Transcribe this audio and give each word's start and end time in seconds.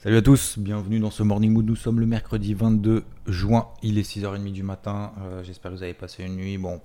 Salut 0.00 0.18
à 0.18 0.22
tous, 0.22 0.60
bienvenue 0.60 1.00
dans 1.00 1.10
ce 1.10 1.24
Morning 1.24 1.52
Mood. 1.52 1.66
Nous 1.66 1.74
sommes 1.74 1.98
le 1.98 2.06
mercredi 2.06 2.54
22 2.54 3.02
juin, 3.26 3.66
il 3.82 3.98
est 3.98 4.08
6h30 4.08 4.52
du 4.52 4.62
matin. 4.62 5.10
Euh, 5.20 5.42
J'espère 5.42 5.72
que 5.72 5.76
vous 5.76 5.82
avez 5.82 5.92
passé 5.92 6.22
une 6.22 6.36
nuit. 6.36 6.56
Bon, 6.56 6.80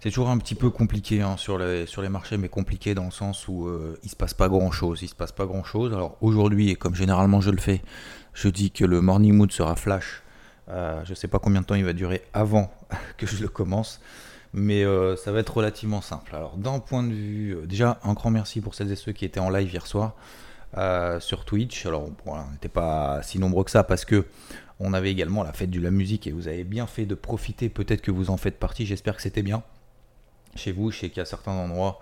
c'est 0.00 0.08
toujours 0.08 0.30
un 0.30 0.38
petit 0.38 0.54
peu 0.54 0.70
compliqué 0.70 1.20
hein, 1.20 1.36
sur, 1.36 1.58
les, 1.58 1.84
marchés, 2.08 2.38
mais 2.38 2.48
compliqué 2.48 2.94
dans 2.94 3.04
le 3.04 3.10
sens 3.10 3.48
où 3.48 3.66
euh, 3.66 4.00
il 4.02 4.08
se 4.08 4.16
passe 4.16 4.32
pas 4.32 4.48
grand 4.48 4.70
chose. 4.70 5.00
Il 5.02 5.08
se 5.08 5.14
passe 5.14 5.30
pas 5.30 5.44
grand 5.44 5.62
chose. 5.62 5.92
Alors 5.92 6.16
aujourd'hui, 6.22 6.70
et 6.70 6.74
comme 6.74 6.94
généralement 6.94 7.42
je 7.42 7.50
le 7.50 7.58
fais, 7.58 7.82
je 8.32 8.48
dis 8.48 8.70
que 8.70 8.86
le 8.86 9.02
Morning 9.02 9.34
Mood 9.34 9.52
sera 9.52 9.76
flash. 9.76 10.22
Euh, 10.70 11.02
je 11.04 11.12
sais 11.12 11.28
pas 11.28 11.38
combien 11.38 11.60
de 11.60 11.66
temps 11.66 11.74
il 11.74 11.84
va 11.84 11.92
durer 11.92 12.22
avant 12.32 12.72
que 13.18 13.26
je 13.26 13.42
le 13.42 13.48
commence. 13.48 14.00
Mais 14.54 14.84
euh, 14.84 15.16
ça 15.16 15.32
va 15.32 15.40
être 15.40 15.54
relativement 15.54 16.00
simple. 16.00 16.34
Alors, 16.34 16.56
d'un 16.56 16.78
point 16.78 17.02
de 17.02 17.12
vue. 17.12 17.58
déjà, 17.66 18.00
un 18.04 18.14
grand 18.14 18.30
merci 18.30 18.62
pour 18.62 18.74
celles 18.74 18.90
et 18.90 18.96
ceux 18.96 19.12
qui 19.12 19.26
étaient 19.26 19.38
en 19.38 19.50
live 19.50 19.70
hier 19.70 19.86
soir 19.86 20.14
euh, 20.76 21.18
sur 21.18 21.44
Twitch. 21.44 21.86
Alors, 21.86 22.10
on 22.26 22.50
n'était 22.52 22.68
pas 22.68 23.22
si 23.22 23.38
nombreux 23.38 23.64
que 23.64 23.70
ça 23.70 23.84
parce 23.84 24.04
que 24.04 24.26
on 24.80 24.92
avait 24.92 25.10
également 25.10 25.42
la 25.42 25.52
fête 25.52 25.70
de 25.70 25.80
la 25.80 25.90
musique 25.90 26.26
et 26.26 26.32
vous 26.32 26.46
avez 26.46 26.64
bien 26.64 26.86
fait 26.86 27.06
de 27.06 27.14
profiter. 27.14 27.68
Peut-être 27.68 28.02
que 28.02 28.10
vous 28.10 28.30
en 28.30 28.36
faites 28.36 28.58
partie. 28.58 28.86
J'espère 28.86 29.16
que 29.16 29.22
c'était 29.22 29.42
bien 29.42 29.62
chez 30.54 30.72
vous. 30.72 30.90
Je 30.90 30.98
sais 30.98 31.20
a 31.20 31.24
certains 31.24 31.52
endroits. 31.52 32.00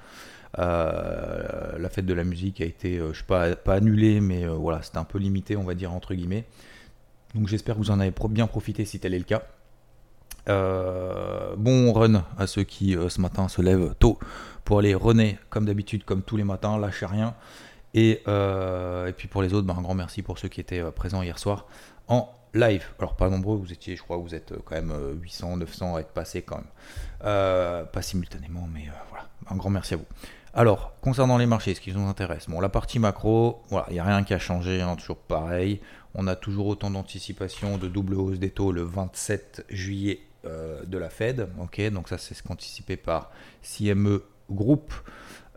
euh, 0.59 1.79
la 1.79 1.89
fête 1.89 2.07
de 2.07 2.15
la 2.15 2.25
musique 2.25 2.61
a 2.61 2.65
été, 2.65 2.99
euh, 2.99 3.13
je 3.13 3.19
sais 3.19 3.25
pas, 3.25 3.55
pas 3.57 3.75
annulée, 3.75 4.21
mais 4.21 4.47
voilà, 4.47 4.83
c'était 4.83 4.99
un 4.99 5.05
peu 5.05 5.19
limité, 5.19 5.57
on 5.57 5.65
va 5.65 5.75
dire 5.75 5.93
entre 5.93 6.15
guillemets. 6.15 6.45
Donc 7.35 7.49
j'espère 7.49 7.77
que 7.77 7.81
vous 7.81 7.91
en 7.91 8.01
avez 8.01 8.13
bien 8.31 8.47
profité 8.47 8.85
si 8.85 8.99
tel 8.99 9.15
est 9.15 9.19
le 9.19 9.25
cas. 9.25 9.43
Bon 11.57 11.93
run 11.93 12.25
à 12.39 12.47
ceux 12.47 12.63
qui 12.63 12.97
ce 13.09 13.21
matin 13.21 13.49
se 13.49 13.63
lèvent 13.63 13.95
tôt 13.99 14.19
pour 14.65 14.81
aller 14.81 14.95
runner 14.95 15.39
comme 15.51 15.65
d'habitude, 15.65 16.05
comme 16.05 16.23
tous 16.23 16.37
les 16.37 16.45
matins, 16.45 16.79
lâchez 16.79 17.07
rien. 17.07 17.35
Et, 17.95 18.23
euh, 18.29 19.07
et 19.07 19.13
puis 19.13 19.29
pour 19.29 19.43
les 19.43 19.55
autres, 19.55 19.67
ben, 19.67 19.77
un 19.77 19.83
grand 19.83 19.95
merci 19.95 20.23
pour 20.23 20.39
ceux 20.39 20.49
qui 20.49 20.61
étaient 20.61 20.81
euh, 20.81 20.91
présents 20.91 21.23
hier 21.23 21.39
soir 21.39 21.67
en 22.09 22.31
live. 22.55 22.85
Alors 22.99 23.17
pas 23.17 23.29
nombreux, 23.29 23.57
vous 23.57 23.73
étiez, 23.73 23.97
je 23.97 24.03
crois, 24.03 24.17
vous 24.17 24.35
êtes 24.35 24.53
euh, 24.53 24.59
quand 24.65 24.75
même 24.75 24.91
euh, 24.91 25.15
800, 25.15 25.57
900 25.59 25.97
à 25.97 26.01
être 26.01 26.13
passés 26.13 26.43
quand 26.43 26.57
même. 26.57 27.87
Pas 27.93 28.03
simultanément, 28.03 28.69
mais 28.73 28.85
voilà, 29.11 29.29
un 29.51 29.57
grand 29.57 29.71
merci 29.71 29.95
à 29.95 29.97
vous. 29.97 30.05
Alors, 30.55 30.95
concernant 31.03 31.37
les 31.37 31.47
marchés, 31.47 31.75
ce 31.75 31.81
qui 31.81 31.93
nous 31.93 32.07
intéresse, 32.07 32.49
bon, 32.49 32.61
la 32.61 32.71
partie 32.71 32.99
macro, 32.99 33.63
voilà, 33.69 33.87
il 33.91 33.95
n'y 33.95 33.99
a 33.99 34.05
rien 34.05 34.25
qui 34.25 34.33
a 34.33 34.39
changé, 34.39 34.81
hein, 34.81 34.97
toujours 34.97 35.19
pareil. 35.19 35.81
On 36.15 36.27
a 36.29 36.37
toujours 36.37 36.67
autant 36.67 36.91
d'anticipation 36.91 37.77
de 37.77 37.89
double 37.89 38.15
hausse 38.15 38.39
des 38.39 38.51
taux 38.51 38.73
le 38.73 38.83
27 38.83 39.67
juillet 39.69 40.21
de 40.45 40.97
la 40.97 41.11
Fed. 41.11 41.49
Ok, 41.61 41.81
donc 41.91 42.09
ça 42.09 42.17
c'est 42.17 42.33
ce 42.33 42.43
qu'anticipé 42.43 42.97
par 42.97 43.33
CME 43.63 44.23
Group 44.51 44.93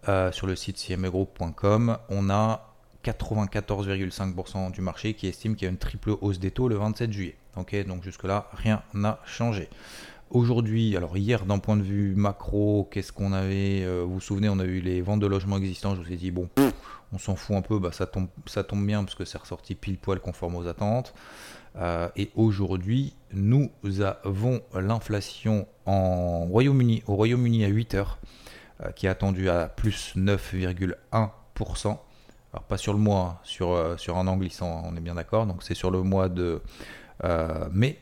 euh, 0.08 0.31
sur 0.31 0.47
le 0.47 0.55
site 0.55 0.78
cmegroup.com. 0.78 1.97
On 2.09 2.30
a 2.30 2.73
94,5% 3.03 4.72
du 4.72 4.81
marché 4.81 5.14
qui 5.14 5.28
estime 5.28 5.56
qu'il 5.56 5.66
y 5.66 5.67
a 5.67 5.72
une 5.72 5.78
triple 5.78 6.11
hausse 6.22 6.39
des 6.39 6.52
taux 6.52 6.67
le 6.67 6.75
27 6.75 7.11
juillet. 7.11 7.36
Donc 7.88 8.03
jusque-là, 8.03 8.50
rien 8.53 8.81
n'a 8.94 9.19
changé. 9.25 9.67
Aujourd'hui, 10.31 10.96
alors 10.96 11.18
hier, 11.18 11.46
d'un 11.46 11.57
point 11.57 11.75
de 11.75 11.81
vue 11.81 12.13
macro, 12.16 12.88
qu'est-ce 12.91 13.12
qu'on 13.12 13.34
avait 13.34 13.81
euh, 13.84 14.03
Vous 14.06 14.16
vous 14.16 14.22
souvenez, 14.22 14.47
on 14.47 14.59
a 14.59 14.63
eu 14.63 14.79
les 14.79 15.01
ventes 15.01 15.19
de 15.19 15.25
logements 15.25 15.57
existants. 15.57 15.96
Je 15.96 16.02
vous 16.02 16.13
ai 16.13 16.16
dit, 16.16 16.29
bon, 16.31 16.47
on 17.12 17.18
s'en 17.18 17.35
fout 17.35 17.56
un 17.56 17.62
peu, 17.62 17.79
bah, 17.79 17.91
ça, 17.91 18.06
tombe, 18.06 18.85
bien 18.85 19.03
parce 19.03 19.16
que 19.16 19.25
c'est 19.25 19.40
ressorti 19.40 19.73
pile 19.73 19.97
poil 19.97 20.19
conforme 20.19 20.56
aux 20.56 20.68
attentes. 20.68 21.13
Euh, 21.78 22.09
et 22.16 22.29
aujourd'hui, 22.35 23.16
nous 23.34 23.72
avons 24.23 24.62
l'inflation 24.73 25.68
en 25.85 26.46
Royaume-Uni, 26.46 27.03
au 27.07 27.16
Royaume-Uni 27.16 27.66
à 27.66 27.68
8 27.68 27.96
heures, 27.96 28.19
qui 28.95 29.07
est 29.07 29.09
attendue 29.09 29.50
à 29.50 29.67
plus 29.67 30.13
9,1%. 30.16 31.97
Alors 32.51 32.63
pas 32.63 32.78
sur 32.78 32.94
le 32.94 33.00
mois, 33.00 33.19
hein, 33.19 33.38
sur, 33.44 33.72
euh, 33.72 33.95
sur 33.97 34.17
un 34.17 34.25
an 34.28 34.35
glissant, 34.38 34.81
on 34.85 34.95
est 34.95 35.01
bien 35.01 35.13
d'accord. 35.16 35.45
Donc 35.45 35.62
c'est 35.62 35.75
sur 35.75 35.91
le 35.91 36.01
mois 36.01 36.29
de 36.29 36.62
euh, 37.23 37.69
mai, 37.72 38.00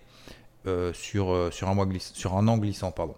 euh, 0.67 0.93
sur, 0.93 1.33
euh, 1.33 1.51
sur, 1.51 1.67
un 1.67 1.75
moisgliss- 1.75 2.13
sur 2.13 2.37
un 2.37 2.47
an 2.47 2.57
glissant, 2.57 2.91
pardon. 2.91 3.15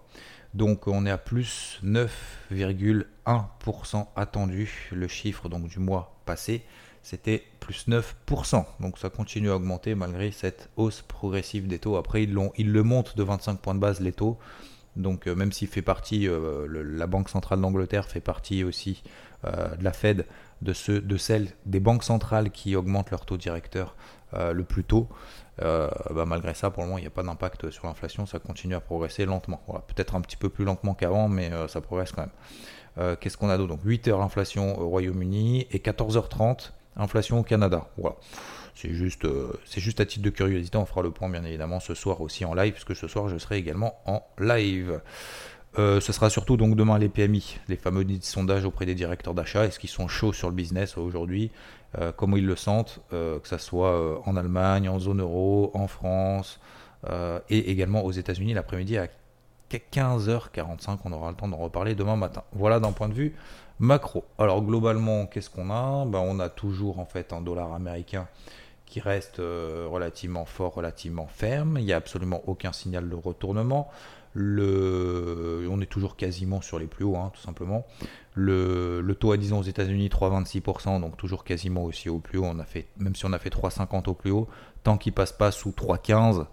Donc 0.55 0.87
on 0.87 1.05
est 1.05 1.11
à 1.11 1.19
plus 1.19 1.79
9,1% 1.83 4.07
attendu. 4.15 4.89
Le 4.91 5.07
chiffre 5.07 5.49
donc 5.49 5.67
du 5.67 5.77
mois 5.77 6.15
passé, 6.25 6.63
c'était 7.03 7.43
plus 7.59 7.87
9%. 7.87 8.65
Donc 8.79 8.97
ça 8.97 9.11
continue 9.11 9.51
à 9.51 9.55
augmenter 9.55 9.93
malgré 9.93 10.31
cette 10.31 10.69
hausse 10.77 11.03
progressive 11.03 11.67
des 11.67 11.77
taux. 11.77 11.95
Après, 11.97 12.23
ils 12.23 12.33
le 12.33 12.83
montent 12.83 13.15
de 13.15 13.21
25 13.23 13.59
points 13.59 13.75
de 13.75 13.79
base 13.79 13.99
les 13.99 14.13
taux. 14.13 14.39
Donc 14.99 15.27
euh, 15.27 15.35
même 15.35 15.51
s'il 15.51 15.67
fait 15.67 15.81
partie, 15.81 16.27
euh, 16.27 16.67
la 16.69 17.07
Banque 17.07 17.29
centrale 17.29 17.61
d'Angleterre 17.61 18.07
fait 18.07 18.19
partie 18.19 18.63
aussi 18.63 19.01
euh, 19.45 19.75
de 19.75 19.83
la 19.83 19.93
Fed, 19.93 20.25
de, 20.61 20.73
ceux, 20.73 21.01
de 21.01 21.17
celles 21.17 21.47
des 21.65 21.79
banques 21.79 22.03
centrales 22.03 22.51
qui 22.51 22.75
augmentent 22.75 23.11
leur 23.11 23.25
taux 23.25 23.37
directeur 23.37 23.95
le 24.31 24.63
plus 24.63 24.83
tôt, 24.83 25.07
bah, 25.59 26.25
malgré 26.27 26.53
ça, 26.53 26.69
pour 26.69 26.83
le 26.83 26.89
moment, 26.89 26.99
il 26.99 27.01
n'y 27.01 27.07
a 27.07 27.09
pas 27.09 27.23
d'impact 27.23 27.71
sur 27.71 27.87
l'inflation, 27.87 28.27
ça 28.27 28.37
continue 28.37 28.75
à 28.75 28.79
progresser 28.79 29.25
lentement. 29.25 29.59
Voilà, 29.65 29.81
Peut-être 29.87 30.13
un 30.13 30.21
petit 30.21 30.37
peu 30.37 30.49
plus 30.49 30.65
lentement 30.65 30.93
qu'avant, 30.93 31.27
mais 31.27 31.49
ça 31.67 31.81
progresse 31.81 32.11
quand 32.11 32.27
même. 32.27 33.15
Qu'est-ce 33.17 33.37
qu'on 33.37 33.49
a 33.49 33.57
d'autre? 33.57 33.69
Donc 33.69 33.79
8 33.83 34.09
heures 34.09 34.19
l'inflation 34.19 34.79
au 34.79 34.87
Royaume-Uni 34.87 35.65
et 35.71 35.79
14h30 35.79 36.73
inflation 36.95 37.39
au 37.39 37.43
Canada. 37.43 37.87
Voilà. 37.97 38.17
C'est 38.81 38.93
juste, 38.93 39.25
euh, 39.25 39.51
c'est 39.65 39.81
juste 39.81 39.99
à 39.99 40.05
titre 40.05 40.23
de 40.23 40.29
curiosité, 40.29 40.77
on 40.77 40.85
fera 40.85 41.01
le 41.01 41.11
point 41.11 41.27
bien 41.27 41.43
évidemment 41.43 41.81
ce 41.81 41.93
soir 41.93 42.21
aussi 42.21 42.45
en 42.45 42.53
live, 42.53 42.71
puisque 42.71 42.95
ce 42.95 43.09
soir 43.09 43.27
je 43.27 43.37
serai 43.37 43.57
également 43.57 43.99
en 44.05 44.23
live. 44.39 45.01
Euh, 45.77 45.99
ce 45.99 46.13
sera 46.13 46.29
surtout 46.29 46.55
donc 46.55 46.77
demain 46.77 46.97
les 46.97 47.09
PMI, 47.09 47.57
les 47.67 47.75
fameux 47.75 48.05
sondages 48.21 48.63
auprès 48.63 48.85
des 48.85 48.95
directeurs 48.95 49.33
d'achat. 49.33 49.65
Est-ce 49.65 49.79
qu'ils 49.79 49.89
sont 49.89 50.07
chauds 50.07 50.31
sur 50.31 50.47
le 50.47 50.55
business 50.55 50.97
aujourd'hui? 50.97 51.51
Euh, 51.99 52.13
Comment 52.15 52.37
ils 52.37 52.45
le 52.45 52.55
sentent? 52.55 53.01
Que 53.09 53.41
ce 53.43 53.57
soit 53.57 54.25
en 54.25 54.37
Allemagne, 54.37 54.87
en 54.87 54.97
zone 54.97 55.19
euro, 55.19 55.71
en 55.73 55.87
France 55.87 56.61
et 57.49 57.71
également 57.71 58.05
aux 58.05 58.11
États-Unis 58.11 58.53
l'après-midi 58.53 58.97
à 58.97 59.07
15h45. 59.69 60.99
On 61.03 61.11
aura 61.11 61.31
le 61.31 61.35
temps 61.35 61.49
d'en 61.49 61.57
reparler 61.57 61.95
demain 61.95 62.15
matin. 62.15 62.43
Voilà 62.53 62.79
d'un 62.79 62.93
point 62.93 63.09
de 63.09 63.13
vue 63.13 63.35
macro. 63.79 64.23
Alors 64.37 64.61
globalement, 64.61 65.25
qu'est-ce 65.25 65.49
qu'on 65.49 65.69
a? 65.69 66.05
Ben, 66.05 66.19
On 66.19 66.39
a 66.39 66.47
toujours 66.47 66.99
en 66.99 67.05
fait 67.05 67.33
un 67.33 67.41
dollar 67.41 67.73
américain 67.73 68.27
qui 68.89 68.99
reste 68.99 69.39
euh, 69.39 69.87
relativement 69.89 70.45
fort, 70.45 70.73
relativement 70.73 71.27
ferme. 71.27 71.77
Il 71.77 71.85
n'y 71.85 71.93
a 71.93 71.97
absolument 71.97 72.41
aucun 72.47 72.73
signal 72.73 73.07
de 73.07 73.15
retournement. 73.15 73.89
On 74.35 75.79
est 75.81 75.89
toujours 75.89 76.15
quasiment 76.15 76.61
sur 76.61 76.79
les 76.79 76.87
plus 76.87 77.05
hauts, 77.05 77.15
hein, 77.15 77.31
tout 77.33 77.41
simplement. 77.41 77.85
Le, 78.33 79.15
taux 79.19 79.31
à 79.31 79.37
10 79.37 79.53
ans 79.53 79.59
aux 79.59 79.63
États-Unis, 79.63 80.09
3,26%, 80.09 81.01
donc 81.01 81.17
toujours 81.17 81.43
quasiment 81.43 81.83
aussi 81.83 82.09
au 82.09 82.19
plus 82.19 82.39
haut. 82.39 82.45
On 82.45 82.59
a 82.59 82.65
fait, 82.65 82.87
même 82.97 83.15
si 83.15 83.25
on 83.25 83.33
a 83.33 83.39
fait 83.39 83.49
3,50 83.49 84.09
au 84.09 84.13
plus 84.13 84.31
haut, 84.31 84.47
tant 84.83 84.97
qu'il 84.97 85.13
passe 85.13 85.31
pas 85.31 85.51
sous 85.51 85.71
3,15, 85.71 86.45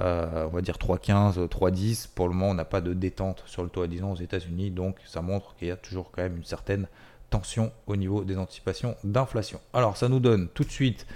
euh, 0.00 0.46
on 0.46 0.54
va 0.54 0.60
dire 0.60 0.76
3,15, 0.76 1.46
3,10, 1.48 2.08
pour 2.14 2.28
le 2.28 2.34
moment, 2.34 2.50
on 2.50 2.54
n'a 2.54 2.64
pas 2.64 2.80
de 2.80 2.94
détente 2.94 3.42
sur 3.46 3.62
le 3.62 3.68
taux 3.68 3.82
à 3.82 3.86
10 3.86 4.02
ans 4.02 4.12
aux 4.12 4.16
États-Unis, 4.16 4.70
donc 4.70 4.96
ça 5.06 5.22
montre 5.22 5.54
qu'il 5.56 5.68
y 5.68 5.70
a 5.70 5.76
toujours 5.76 6.10
quand 6.10 6.22
même 6.22 6.36
une 6.36 6.44
certaine 6.44 6.88
tension 7.28 7.72
au 7.86 7.96
niveau 7.96 8.24
des 8.24 8.36
anticipations 8.36 8.96
d'inflation. 9.04 9.60
Alors, 9.72 9.96
ça 9.96 10.08
nous 10.08 10.20
donne 10.20 10.48
tout 10.48 10.64
de 10.64 10.70
suite 10.70 11.06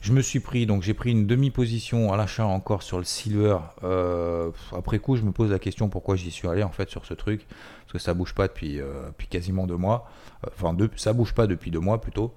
je 0.00 0.12
me 0.12 0.22
suis 0.22 0.40
pris, 0.40 0.64
donc 0.64 0.82
j'ai 0.82 0.94
pris 0.94 1.10
une 1.10 1.26
demi-position 1.26 2.12
à 2.12 2.16
l'achat 2.16 2.46
encore 2.46 2.82
sur 2.82 2.98
le 2.98 3.04
silver. 3.04 3.58
Euh, 3.82 4.50
après 4.76 5.00
coup, 5.00 5.16
je 5.16 5.22
me 5.22 5.32
pose 5.32 5.50
la 5.50 5.58
question 5.58 5.88
pourquoi 5.88 6.14
j'y 6.14 6.30
suis 6.30 6.46
allé 6.46 6.62
en 6.62 6.70
fait 6.70 6.88
sur 6.88 7.04
ce 7.04 7.14
truc, 7.14 7.46
parce 7.48 7.92
que 7.92 7.98
ça 7.98 8.14
bouge 8.14 8.32
pas 8.32 8.46
depuis, 8.46 8.80
euh, 8.80 9.10
quasiment 9.28 9.66
deux 9.66 9.76
mois. 9.76 10.08
Euh, 10.46 10.50
Enfin, 10.54 10.76
ça 10.96 11.12
bouge 11.12 11.34
pas 11.34 11.46
depuis 11.46 11.70
deux 11.70 11.80
mois 11.80 12.00
plutôt. 12.00 12.32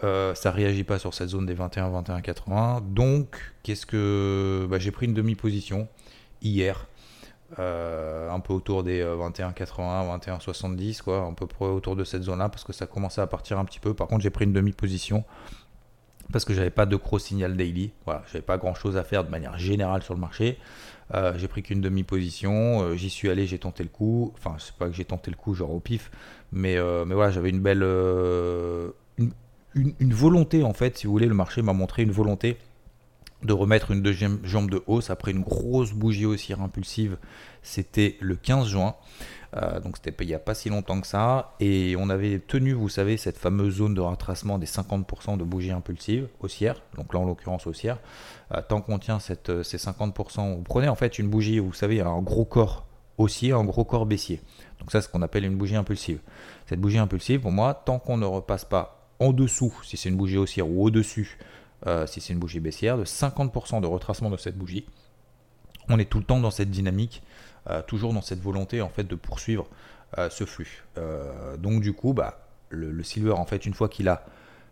Ça 0.00 0.50
réagit 0.50 0.84
pas 0.84 0.98
sur 0.98 1.14
cette 1.14 1.30
zone 1.30 1.46
des 1.46 1.54
21, 1.54 1.88
21, 1.88 2.20
80. 2.20 2.82
Donc, 2.90 3.54
qu'est-ce 3.62 3.86
que 3.86 4.66
bah, 4.68 4.78
j'ai 4.78 4.90
pris 4.90 5.06
une 5.06 5.14
demi-position 5.14 5.88
hier, 6.42 6.86
un 7.56 8.40
peu 8.40 8.52
autour 8.52 8.82
des 8.84 9.02
21, 9.02 9.52
80, 9.52 10.04
21, 10.04 10.40
70, 10.40 11.00
quoi, 11.00 11.20
un 11.20 11.32
peu 11.32 11.46
près 11.46 11.64
autour 11.64 11.96
de 11.96 12.04
cette 12.04 12.22
zone-là, 12.22 12.50
parce 12.50 12.64
que 12.64 12.74
ça 12.74 12.86
commençait 12.86 13.22
à 13.22 13.26
partir 13.26 13.58
un 13.58 13.64
petit 13.64 13.80
peu. 13.80 13.94
Par 13.94 14.06
contre, 14.06 14.22
j'ai 14.22 14.30
pris 14.30 14.44
une 14.44 14.52
demi-position 14.52 15.24
parce 16.32 16.44
que 16.44 16.54
j'avais 16.54 16.70
pas 16.70 16.86
de 16.86 16.96
gros 16.96 17.18
signal 17.18 17.56
daily. 17.56 17.92
Voilà, 18.04 18.22
j'avais 18.26 18.42
pas 18.42 18.58
grand 18.58 18.74
chose 18.74 18.96
à 18.96 19.04
faire 19.04 19.24
de 19.24 19.30
manière 19.30 19.58
générale 19.58 20.02
sur 20.02 20.14
le 20.14 20.20
marché. 20.20 20.58
Euh, 21.12 21.34
j'ai 21.36 21.48
pris 21.48 21.62
qu'une 21.62 21.80
demi-position, 21.80 22.82
euh, 22.82 22.94
j'y 22.96 23.10
suis 23.10 23.28
allé, 23.28 23.46
j'ai 23.46 23.58
tenté 23.58 23.82
le 23.82 23.90
coup. 23.90 24.32
Enfin, 24.36 24.56
c'est 24.58 24.74
pas 24.74 24.88
que 24.88 24.94
j'ai 24.94 25.04
tenté 25.04 25.30
le 25.30 25.36
coup 25.36 25.54
genre 25.54 25.72
au 25.72 25.80
pif, 25.80 26.10
mais, 26.52 26.76
euh, 26.76 27.04
mais 27.04 27.14
voilà, 27.14 27.30
j'avais 27.30 27.50
une 27.50 27.60
belle, 27.60 27.82
une, 29.74 30.14
volonté, 30.14 30.62
en 30.62 30.72
fait, 30.72 30.98
si 30.98 31.06
vous 31.06 31.12
voulez, 31.12 31.26
le 31.26 31.34
marché 31.34 31.62
m'a 31.62 31.72
montré 31.72 32.02
une 32.02 32.12
volonté 32.12 32.56
de 33.44 33.52
remettre 33.52 33.90
une 33.90 34.02
deuxième 34.02 34.40
jambe 34.44 34.70
de 34.70 34.82
hausse 34.86 35.10
après 35.10 35.30
une 35.30 35.42
grosse 35.42 35.92
bougie 35.92 36.26
haussière 36.26 36.60
impulsive. 36.60 37.18
C'était 37.62 38.16
le 38.20 38.36
15 38.36 38.68
juin. 38.68 38.94
Euh, 39.56 39.78
donc 39.78 39.96
c'était 39.96 40.24
il 40.24 40.26
n'y 40.26 40.34
a 40.34 40.38
pas 40.38 40.54
si 40.54 40.68
longtemps 40.68 41.00
que 41.00 41.06
ça. 41.06 41.54
Et 41.60 41.94
on 41.98 42.08
avait 42.08 42.40
tenu, 42.40 42.72
vous 42.72 42.88
savez, 42.88 43.16
cette 43.16 43.38
fameuse 43.38 43.76
zone 43.76 43.94
de 43.94 44.00
retracement 44.00 44.58
des 44.58 44.66
50% 44.66 45.36
de 45.36 45.44
bougies 45.44 45.70
impulsives 45.70 46.28
haussières. 46.40 46.82
Donc 46.96 47.12
là, 47.12 47.20
en 47.20 47.24
l'occurrence, 47.24 47.66
haussière. 47.66 47.98
Euh, 48.52 48.60
tant 48.66 48.80
qu'on 48.80 48.98
tient 48.98 49.20
cette, 49.20 49.50
euh, 49.50 49.62
ces 49.62 49.78
50%, 49.78 50.56
vous 50.56 50.62
prenez 50.62 50.88
en 50.88 50.94
fait 50.94 51.18
une 51.18 51.28
bougie, 51.28 51.58
vous 51.58 51.72
savez, 51.72 52.00
un 52.00 52.20
gros 52.20 52.44
corps 52.44 52.86
haussier, 53.18 53.52
un 53.52 53.64
gros 53.64 53.84
corps 53.84 54.06
baissier. 54.06 54.40
Donc 54.80 54.90
ça, 54.90 55.00
c'est 55.00 55.06
ce 55.06 55.12
qu'on 55.12 55.22
appelle 55.22 55.44
une 55.44 55.56
bougie 55.56 55.76
impulsive. 55.76 56.18
Cette 56.66 56.80
bougie 56.80 56.98
impulsive, 56.98 57.40
pour 57.40 57.52
moi, 57.52 57.74
tant 57.74 57.98
qu'on 57.98 58.16
ne 58.16 58.26
repasse 58.26 58.64
pas 58.64 59.08
en 59.20 59.32
dessous, 59.32 59.72
si 59.84 59.96
c'est 59.96 60.08
une 60.08 60.16
bougie 60.16 60.36
haussière, 60.36 60.68
ou 60.68 60.84
au-dessus, 60.84 61.38
si 62.06 62.20
c'est 62.20 62.32
une 62.32 62.38
bougie 62.38 62.60
baissière, 62.60 62.96
de 62.96 63.04
50% 63.04 63.80
de 63.80 63.86
retracement 63.86 64.30
de 64.30 64.36
cette 64.36 64.56
bougie, 64.56 64.86
on 65.88 65.98
est 65.98 66.06
tout 66.06 66.18
le 66.18 66.24
temps 66.24 66.40
dans 66.40 66.50
cette 66.50 66.70
dynamique 66.70 67.22
euh, 67.70 67.80
toujours 67.80 68.12
dans 68.12 68.20
cette 68.20 68.40
volonté 68.40 68.82
en 68.82 68.90
fait 68.90 69.04
de 69.04 69.14
poursuivre 69.14 69.66
euh, 70.18 70.28
ce 70.28 70.44
flux. 70.44 70.84
Euh, 70.98 71.56
donc 71.56 71.80
du 71.80 71.94
coup, 71.94 72.12
bah, 72.12 72.46
le, 72.68 73.02
silver 73.02 73.32
en 73.32 73.46
fait 73.46 73.64
une 73.64 73.72
fois 73.72 73.88
qu'il 73.88 74.08
a 74.08 74.26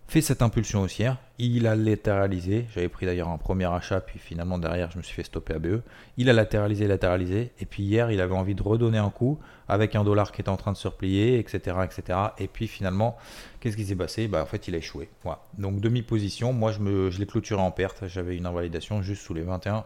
fait 0.08 0.20
cette 0.20 0.42
impulsion 0.42 0.82
haussière, 0.82 1.16
il 1.38 1.66
a 1.66 1.74
latéralisé. 1.74 2.66
J'avais 2.74 2.88
pris 2.88 3.06
d'ailleurs 3.06 3.28
un 3.28 3.38
premier 3.38 3.64
achat, 3.64 4.00
puis 4.00 4.18
finalement 4.18 4.58
derrière 4.58 4.90
je 4.90 4.98
me 4.98 5.02
suis 5.02 5.14
fait 5.14 5.22
stopper 5.22 5.54
à 5.54 5.58
BE. 5.58 5.82
Il 6.18 6.28
a 6.28 6.32
latéralisé, 6.32 6.86
latéralisé, 6.86 7.52
et 7.60 7.66
puis 7.66 7.82
hier 7.82 8.10
il 8.10 8.20
avait 8.20 8.34
envie 8.34 8.54
de 8.54 8.62
redonner 8.62 8.98
un 8.98 9.10
coup 9.10 9.38
avec 9.68 9.96
un 9.96 10.04
dollar 10.04 10.32
qui 10.32 10.42
était 10.42 10.50
en 10.50 10.56
train 10.56 10.72
de 10.72 10.76
se 10.76 10.88
replier, 10.88 11.38
etc., 11.38 11.76
etc. 11.84 12.18
Et 12.38 12.48
puis 12.48 12.68
finalement, 12.68 13.16
qu'est-ce 13.60 13.76
qui 13.76 13.86
s'est 13.86 13.96
passé? 13.96 14.28
Bah, 14.28 14.42
en 14.42 14.46
fait 14.46 14.68
il 14.68 14.74
a 14.74 14.78
échoué. 14.78 15.08
Voilà. 15.22 15.40
Donc 15.56 15.80
demi 15.80 16.02
position, 16.02 16.52
moi 16.52 16.72
je 16.72 17.10
je 17.10 17.18
l'ai 17.18 17.26
clôturé 17.26 17.62
en 17.62 17.70
perte. 17.70 18.06
J'avais 18.06 18.36
une 18.36 18.46
invalidation 18.46 19.02
juste 19.02 19.22
sous 19.22 19.34
les 19.34 19.42
21 19.42 19.84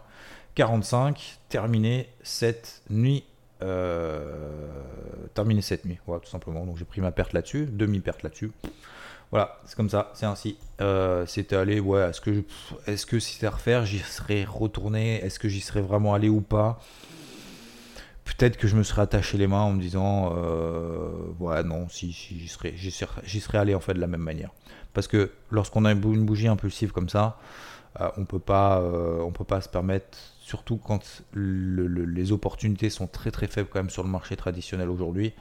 45, 0.57 1.37
terminé 1.49 2.09
cette 2.23 2.81
nuit. 2.89 3.23
Euh, 3.61 4.67
terminé 5.35 5.61
cette 5.61 5.85
nuit, 5.85 5.99
tout 6.05 6.29
simplement. 6.29 6.65
Donc 6.65 6.77
j'ai 6.77 6.85
pris 6.85 6.99
ma 6.99 7.11
perte 7.11 7.33
là-dessus, 7.33 7.67
demi-perte 7.67 8.23
là-dessus. 8.23 8.51
Voilà, 9.31 9.59
c'est 9.65 9.75
comme 9.75 9.89
ça, 9.89 10.11
c'est 10.13 10.25
ainsi. 10.25 10.57
Euh, 10.79 11.25
c'était 11.25 11.57
allé, 11.57 11.79
ouais, 11.79 12.09
est-ce 12.09 12.21
que, 12.21 12.43
est-ce 12.85 13.05
que 13.05 13.19
si 13.19 13.33
c'était 13.33 13.47
à 13.47 13.51
refaire, 13.51 13.85
j'y 13.85 13.99
serais 13.99 14.45
retourné? 14.45 15.15
Est-ce 15.23 15.39
que 15.39 15.49
j'y 15.49 15.59
serais 15.59 15.81
vraiment 15.81 16.13
allé 16.13 16.29
ou 16.29 16.41
pas? 16.41 16.79
Peut-être 18.23 18.57
que 18.57 18.67
je 18.67 18.75
me 18.75 18.83
serais 18.83 19.01
attaché 19.01 19.37
les 19.37 19.47
mains 19.47 19.61
en 19.61 19.71
me 19.71 19.81
disant, 19.81 20.33
euh, 20.37 21.09
ouais, 21.39 21.63
non, 21.63 21.87
si, 21.89 22.11
j'y 22.11 22.47
serais, 22.47 22.73
j'y 22.75 22.91
serais, 22.91 23.57
allé 23.57 23.75
en 23.75 23.79
fait 23.79 23.93
de 23.93 23.99
la 23.99 24.07
même 24.07 24.21
manière. 24.21 24.51
Parce 24.97 25.07
que 25.07 25.29
lorsqu'on 25.51 25.85
a 25.85 25.91
une 25.91 26.25
bougie 26.25 26.47
impulsive 26.47 26.91
comme 26.91 27.07
ça, 27.07 27.37
on 28.17 28.25
peut 28.25 28.39
pas, 28.39 28.81
on 28.81 29.31
peut 29.31 29.43
pas 29.43 29.61
se 29.61 29.69
permettre 29.69 30.17
surtout 30.39 30.77
quand 30.77 31.23
les 31.35 32.31
opportunités 32.31 32.89
sont 32.89 33.05
très 33.05 33.29
très 33.29 33.45
faibles 33.45 33.69
quand 33.71 33.77
même 33.77 33.91
sur 33.91 34.01
le 34.01 34.09
marché 34.09 34.35
traditionnel 34.35 34.89
aujourd'hui, 34.89 35.33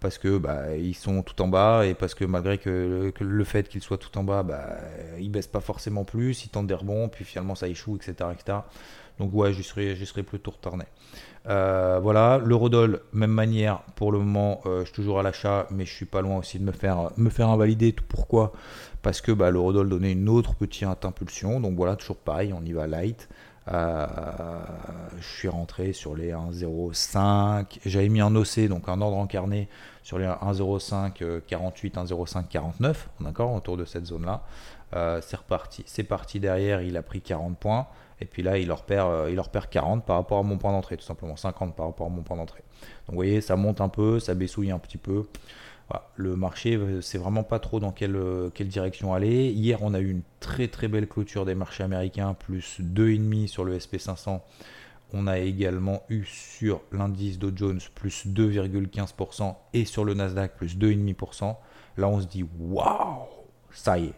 parce 0.00 0.16
que 0.16 0.38
bah, 0.38 0.74
ils 0.74 0.94
sont 0.94 1.22
tout 1.22 1.42
en 1.42 1.48
bas 1.48 1.84
et 1.84 1.92
parce 1.92 2.14
que 2.14 2.24
malgré 2.24 2.56
que, 2.56 3.12
le 3.20 3.44
fait 3.44 3.68
qu'ils 3.68 3.82
soient 3.82 3.98
tout 3.98 4.16
en 4.16 4.24
bas, 4.24 4.42
bah, 4.42 4.78
ils 5.20 5.30
baissent 5.30 5.48
pas 5.48 5.60
forcément 5.60 6.04
plus, 6.04 6.46
ils 6.46 6.48
tentent 6.48 6.66
des 6.66 6.74
rebonds, 6.74 7.10
puis 7.10 7.26
finalement 7.26 7.54
ça 7.54 7.68
échoue, 7.68 7.96
etc. 7.96 8.30
Donc 9.18 9.34
ouais, 9.34 9.52
j'y 9.52 9.62
serais, 9.62 9.94
serais 9.96 10.22
plutôt 10.22 10.52
retourné. 10.52 10.84
Euh, 11.46 12.00
voilà, 12.02 12.40
l'eurodoll, 12.42 13.00
même 13.12 13.30
manière, 13.30 13.82
pour 13.96 14.12
le 14.12 14.18
moment, 14.18 14.62
euh, 14.66 14.80
je 14.80 14.84
suis 14.86 14.94
toujours 14.94 15.20
à 15.20 15.22
l'achat, 15.22 15.66
mais 15.70 15.84
je 15.84 15.92
suis 15.92 16.06
pas 16.06 16.22
loin 16.22 16.38
aussi 16.38 16.58
de 16.58 16.64
me 16.64 16.72
faire, 16.72 17.10
me 17.16 17.28
faire 17.28 17.48
invalider. 17.48 17.92
Tout 17.92 18.04
pourquoi? 18.08 18.52
Parce 19.04 19.20
que 19.20 19.32
bah, 19.32 19.50
l'eurodoll 19.50 19.90
donnait 19.90 20.12
une 20.12 20.30
autre 20.30 20.54
petite 20.54 21.04
impulsion, 21.04 21.60
donc 21.60 21.76
voilà, 21.76 21.94
toujours 21.94 22.16
pareil, 22.16 22.54
on 22.54 22.64
y 22.64 22.72
va 22.72 22.86
light. 22.86 23.28
Euh, 23.70 24.06
je 25.20 25.26
suis 25.26 25.48
rentré 25.48 25.92
sur 25.92 26.16
les 26.16 26.32
1,05. 26.32 27.80
J'avais 27.84 28.08
mis 28.08 28.22
un 28.22 28.34
OC, 28.34 28.60
donc 28.66 28.88
un 28.88 29.02
ordre 29.02 29.18
encarné, 29.18 29.68
sur 30.02 30.18
les 30.18 30.24
1,05 30.24 31.42
48, 31.46 31.96
1,05 31.96 32.48
49, 32.48 33.10
d'accord, 33.20 33.52
autour 33.52 33.76
de 33.76 33.84
cette 33.84 34.06
zone-là. 34.06 34.42
Euh, 34.96 35.20
c'est 35.20 35.36
reparti. 35.36 35.82
C'est 35.86 36.04
parti 36.04 36.40
derrière, 36.40 36.80
il 36.80 36.96
a 36.96 37.02
pris 37.02 37.20
40 37.20 37.58
points. 37.58 37.86
Et 38.22 38.24
puis 38.24 38.42
là, 38.42 38.56
il 38.56 38.68
leur 38.68 38.84
perd, 38.84 39.10
euh, 39.10 39.26
il 39.28 39.36
leur 39.36 39.50
perd 39.50 39.68
40 39.68 40.06
par 40.06 40.16
rapport 40.16 40.38
à 40.38 40.42
mon 40.42 40.56
point 40.56 40.72
d'entrée, 40.72 40.96
tout 40.96 41.04
simplement 41.04 41.36
50 41.36 41.76
par 41.76 41.84
rapport 41.84 42.06
à 42.06 42.10
mon 42.10 42.22
point 42.22 42.38
d'entrée. 42.38 42.64
Donc 43.06 43.10
vous 43.10 43.16
voyez, 43.16 43.42
ça 43.42 43.56
monte 43.56 43.82
un 43.82 43.90
peu, 43.90 44.18
ça 44.18 44.34
baissouille 44.34 44.70
un 44.70 44.78
petit 44.78 44.96
peu. 44.96 45.26
Le 46.16 46.34
marché, 46.34 46.78
c'est 47.02 47.18
vraiment 47.18 47.42
pas 47.42 47.58
trop 47.58 47.78
dans 47.78 47.92
quelle, 47.92 48.18
quelle, 48.54 48.68
direction 48.68 49.14
aller. 49.14 49.50
Hier, 49.50 49.82
on 49.82 49.94
a 49.94 50.00
eu 50.00 50.10
une 50.10 50.22
très 50.40 50.68
très 50.68 50.88
belle 50.88 51.06
clôture 51.06 51.44
des 51.44 51.54
marchés 51.54 51.84
américains, 51.84 52.34
plus 52.34 52.80
2,5% 52.80 53.46
sur 53.46 53.64
le 53.64 53.76
SP500. 53.76 54.40
On 55.12 55.26
a 55.26 55.38
également 55.38 56.02
eu 56.08 56.24
sur 56.24 56.80
l'indice 56.90 57.38
Dow 57.38 57.52
Jones 57.54 57.80
plus 57.94 58.26
2,15% 58.26 59.54
et 59.72 59.84
sur 59.84 60.04
le 60.04 60.14
Nasdaq 60.14 60.56
plus 60.56 60.76
2,5%. 60.76 61.56
Là, 61.98 62.08
on 62.08 62.20
se 62.20 62.26
dit 62.26 62.44
waouh, 62.58 63.28
ça 63.70 63.98
y 63.98 64.06
est, 64.06 64.14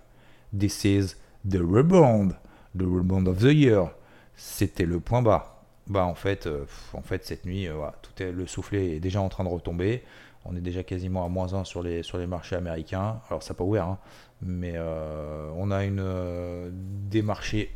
this 0.59 0.85
is 0.85 1.17
the 1.47 1.59
rebound, 1.59 2.33
the 2.75 2.85
rebound 2.85 3.29
of 3.29 3.41
the 3.41 3.53
year. 3.53 3.91
C'était 4.37 4.87
le 4.87 5.01
point 5.01 5.23
bas. 5.23 5.65
Bah 5.87 6.05
en 6.05 6.15
fait, 6.15 6.47
euh, 6.47 6.65
en 6.95 7.03
fait 7.03 7.25
cette 7.25 7.45
nuit, 7.45 7.69
euh, 7.69 7.75
tout 8.03 8.23
est, 8.23 8.33
le 8.33 8.47
soufflet 8.47 8.97
est 8.97 9.01
déjà 9.01 9.21
en 9.21 9.29
train 9.29 9.45
de 9.45 9.49
retomber. 9.49 10.03
On 10.49 10.57
est 10.57 10.61
déjà 10.61 10.83
quasiment 10.83 11.25
à 11.25 11.29
moins 11.29 11.55
1 11.55 11.65
sur 11.65 11.83
les, 11.83 12.03
marchés 12.27 12.57
américains. 12.57 13.21
Alors, 13.29 13.43
ça 13.43 13.53
n'a 13.53 13.59
pas 13.59 13.65
ouvert, 13.65 13.87
hein, 13.87 13.99
mais 14.43 14.73
euh, 14.75 15.51
on 15.57 15.71
a 15.71 15.83
euh, 15.85 16.71
des 16.73 17.23
marchés 17.23 17.71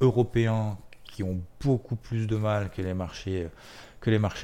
européens 0.00 0.76
qui 1.04 1.22
ont 1.22 1.40
beaucoup 1.60 1.96
plus 1.96 2.26
de 2.26 2.36
mal 2.36 2.70
que 2.70 2.82
les 2.82 2.94
marchés 2.94 3.48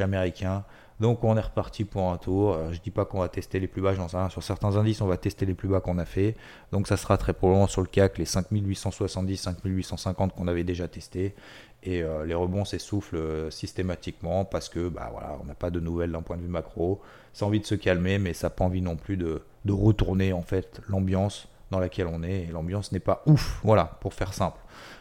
américains. 0.02 0.64
Donc 1.02 1.22
on 1.24 1.36
est 1.36 1.40
reparti 1.40 1.84
pour 1.84 2.10
un 2.10 2.16
tour. 2.16 2.54
Euh, 2.54 2.72
je 2.72 2.80
dis 2.80 2.90
pas 2.90 3.04
qu'on 3.04 3.20
va 3.20 3.28
tester 3.28 3.60
les 3.60 3.66
plus 3.66 3.82
bas. 3.82 3.92
Sur 4.30 4.42
certains 4.42 4.76
indices, 4.76 5.02
on 5.02 5.06
va 5.06 5.18
tester 5.18 5.44
les 5.44 5.54
plus 5.54 5.68
bas 5.68 5.80
qu'on 5.80 5.98
a 5.98 6.06
fait. 6.06 6.34
Donc 6.72 6.88
ça 6.88 6.96
sera 6.96 7.18
très 7.18 7.34
probablement 7.34 7.66
sur 7.66 7.82
le 7.82 7.88
CAC 7.88 8.16
les 8.16 8.24
5870, 8.24 9.36
5850 9.36 10.34
qu'on 10.34 10.48
avait 10.48 10.64
déjà 10.64 10.88
testé. 10.88 11.34
Et 11.82 12.04
les 12.26 12.34
rebonds 12.34 12.64
s'essoufflent 12.64 13.50
systématiquement 13.50 14.44
parce 14.44 14.68
que 14.68 14.88
bah 14.88 15.12
on 15.42 15.46
n'a 15.46 15.54
pas 15.54 15.70
de 15.70 15.80
nouvelles 15.80 16.12
d'un 16.12 16.22
point 16.22 16.36
de 16.36 16.42
vue 16.42 16.48
macro 16.48 17.00
ça 17.32 17.44
a 17.44 17.48
envie 17.48 17.60
de 17.60 17.66
se 17.66 17.74
calmer, 17.74 18.18
mais 18.18 18.34
ça 18.34 18.46
n'a 18.46 18.50
pas 18.50 18.64
envie 18.64 18.82
non 18.82 18.96
plus 18.96 19.16
de, 19.16 19.42
retourner 19.68 20.32
en 20.32 20.42
fait 20.42 20.80
l'ambiance 20.88 21.48
dans 21.70 21.78
laquelle 21.78 22.06
on 22.06 22.22
est. 22.22 22.42
Et 22.42 22.46
l'ambiance 22.46 22.92
n'est 22.92 23.00
pas 23.00 23.22
ouf, 23.26 23.60
voilà, 23.64 23.84
pour 24.00 24.14
faire 24.14 24.34
simple. 24.34 24.58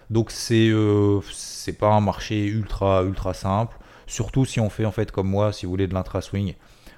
Donc 0.10 0.32
c'est 0.32 0.70
euh, 0.70 1.22
c'est 1.32 1.74
pas 1.74 1.94
un 1.94 2.02
marché 2.02 2.46
ultra 2.46 3.04
ultra 3.04 3.34
simple, 3.34 3.78
surtout 4.12 4.46
si 4.46 4.60
on 4.60 4.70
fait 4.70 4.86
en 4.86 4.92
fait 4.92 5.12
comme 5.12 5.28
moi, 5.28 5.52
si 5.52 5.66
vous 5.66 5.72
voulez 5.72 5.88
de 5.88 5.94
l'intra 5.94 6.22
swing, 6.22 6.56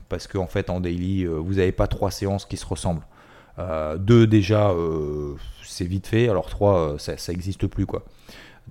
parce 0.10 0.27
qu'en 0.27 0.43
en 0.43 0.48
fait 0.48 0.70
en 0.70 0.79
daily 0.79 1.24
euh, 1.24 1.36
vous 1.36 1.55
n'avez 1.55 1.72
pas 1.72 1.88
trois 1.88 2.12
séances 2.12 2.46
qui 2.46 2.58
se 2.58 2.65
ressemblent. 2.65 3.05
Euh, 3.60 3.98
deux 3.98 4.25
déjà 4.25 4.74
c'est 5.63 5.86
vite 5.86 6.08
fait, 6.08 6.27
alors 6.29 6.50
trois 6.50 6.98
ça, 6.98 7.17
ça 7.17 7.32
existe 7.32 7.67
plus 7.67 7.86
quoi. 7.86 8.03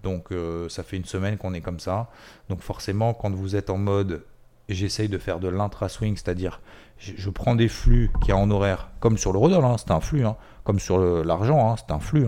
Donc 0.03 0.31
ça 0.69 0.83
fait 0.83 0.97
une 0.97 1.05
semaine 1.05 1.37
qu'on 1.37 1.55
est 1.55 1.61
comme 1.61 1.79
ça. 1.79 2.09
Donc 2.49 2.61
forcément 2.61 3.15
quand 3.15 3.31
vous 3.35 3.57
êtes 3.57 3.71
en 3.71 3.79
mode 3.79 4.25
j'essaye 4.69 5.09
de 5.09 5.19
faire 5.19 5.39
de 5.41 5.49
l'intra-swing, 5.49 6.17
c'est-à-dire 6.17 6.61
je, 6.99 7.31
prends 7.31 7.55
des 7.55 7.69
flux 7.69 8.11
qui 8.23 8.31
est 8.31 8.35
en 8.35 8.51
horaire, 8.51 8.91
comme 9.01 9.19
sur 9.19 9.33
le 9.33 9.39
Rodol, 9.39 9.65
hein, 9.65 9.77
c'est 9.79 9.91
un 9.91 10.01
flux, 10.01 10.25
hein, 10.25 10.37
comme 10.65 10.79
sur 10.79 10.99
l'argent, 10.99 11.71
hein, 11.71 11.77
c'est 11.77 11.93
un 11.93 11.99
flux. 11.99 12.27